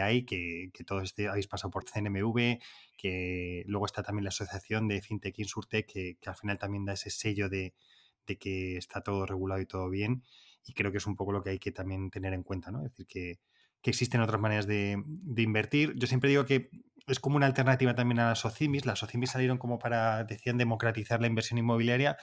[0.00, 2.58] hay, que, todos este, habéis pasado por CNMV,
[2.96, 6.94] que luego está también la asociación de FinTech Insurtech, que, que al final también da
[6.94, 7.74] ese sello de,
[8.40, 10.22] que está todo regulado y todo bien,
[10.64, 12.78] y creo que es un poco lo que hay que también tener en cuenta, ¿no?
[12.84, 13.38] Es decir, que,
[13.82, 15.94] existen otras maneras de, de, invertir.
[15.94, 16.70] Yo siempre digo que
[17.06, 18.86] es como una alternativa también a las OCIMIS.
[18.86, 22.16] Las OCIMIS salieron como para, decían, democratizar la inversión inmobiliaria.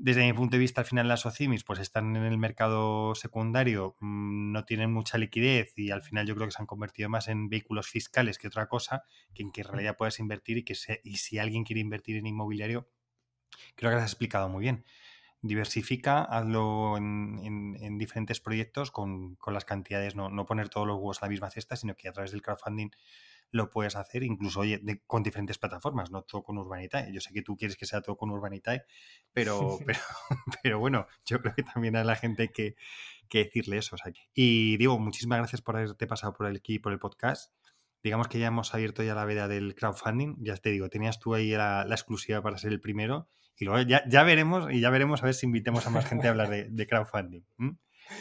[0.00, 3.96] Desde mi punto de vista, al final las OCIMIS pues están en el mercado secundario,
[3.98, 7.26] mm, no tienen mucha liquidez y al final yo creo que se han convertido más
[7.26, 9.02] en vehículos fiscales que otra cosa,
[9.34, 12.28] que en que en realidad puedes invertir y que y si alguien quiere invertir en
[12.28, 12.88] inmobiliario,
[13.74, 14.84] creo que lo has explicado muy bien.
[15.42, 21.26] Diversifica, hazlo en, diferentes proyectos con, las cantidades, no, no poner todos los huevos a
[21.26, 22.90] la misma cesta, sino que a través del crowdfunding
[23.50, 27.12] lo puedes hacer incluso oye, con diferentes plataformas, no todo con Urbanitae.
[27.12, 28.82] Yo sé que tú quieres que sea todo con Urbanitae,
[29.32, 30.00] pero, pero,
[30.62, 32.76] pero bueno, yo creo que también a la gente que,
[33.28, 33.96] que decirle eso.
[34.34, 37.52] y digo, muchísimas gracias por haberte pasado por aquí, por el podcast.
[38.02, 40.36] Digamos que ya hemos abierto ya la veda del crowdfunding.
[40.40, 43.28] Ya te digo, tenías tú ahí la, exclusiva para ser el primero.
[43.58, 46.28] Y luego ya, ya, veremos y ya veremos a ver si invitemos a más gente
[46.28, 47.42] a hablar de, crowdfunding.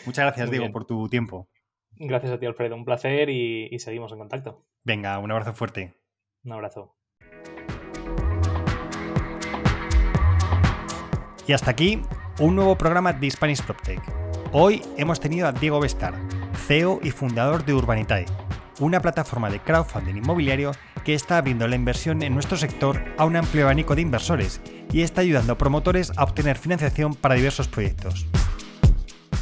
[0.05, 1.47] Muchas gracias, Diego, por tu tiempo.
[1.99, 2.75] Gracias a ti, Alfredo.
[2.75, 4.65] Un placer y, seguimos en contacto.
[4.87, 5.97] Venga, un abrazo fuerte.
[6.45, 6.95] Un abrazo.
[11.45, 12.01] Y hasta aquí
[12.39, 13.99] un nuevo programa de Spanish PropTech.
[14.53, 16.13] Hoy hemos tenido a Diego Bestar,
[16.67, 18.27] CEO y fundador de Urbanitae,
[18.79, 20.71] una plataforma de crowdfunding inmobiliario
[21.03, 24.61] que está abriendo la inversión en nuestro sector a un amplio abanico de inversores
[24.93, 28.25] y está ayudando promotores a obtener financiación para diversos proyectos.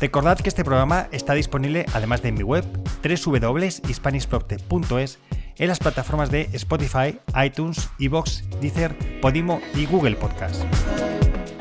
[0.01, 2.63] Recordad que este programa está disponible además de en mi web
[3.01, 5.19] www.hispanishproptech.es
[5.57, 10.63] en las plataformas de Spotify, iTunes, Evox, Deezer, Podimo y Google Podcast.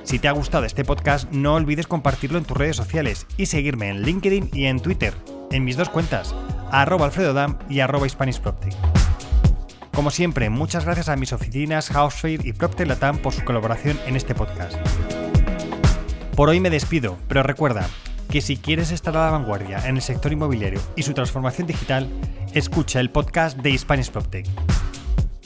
[0.03, 3.89] Si te ha gustado este podcast, no olvides compartirlo en tus redes sociales y seguirme
[3.89, 5.15] en LinkedIn y en Twitter,
[5.51, 6.35] en mis dos cuentas,
[6.71, 8.07] arroba alfredodam y arroba.
[9.93, 14.17] Como siempre, muchas gracias a mis oficinas Housefair y Proptech Latam por su colaboración en
[14.17, 14.75] este podcast.
[16.35, 17.89] Por hoy me despido, pero recuerda
[18.35, 22.09] que si quieres estar a la vanguardia en el sector inmobiliario y su transformación digital,
[22.53, 24.49] escucha el podcast de Spanish PropTech.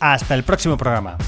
[0.00, 1.18] Hasta el próximo programa.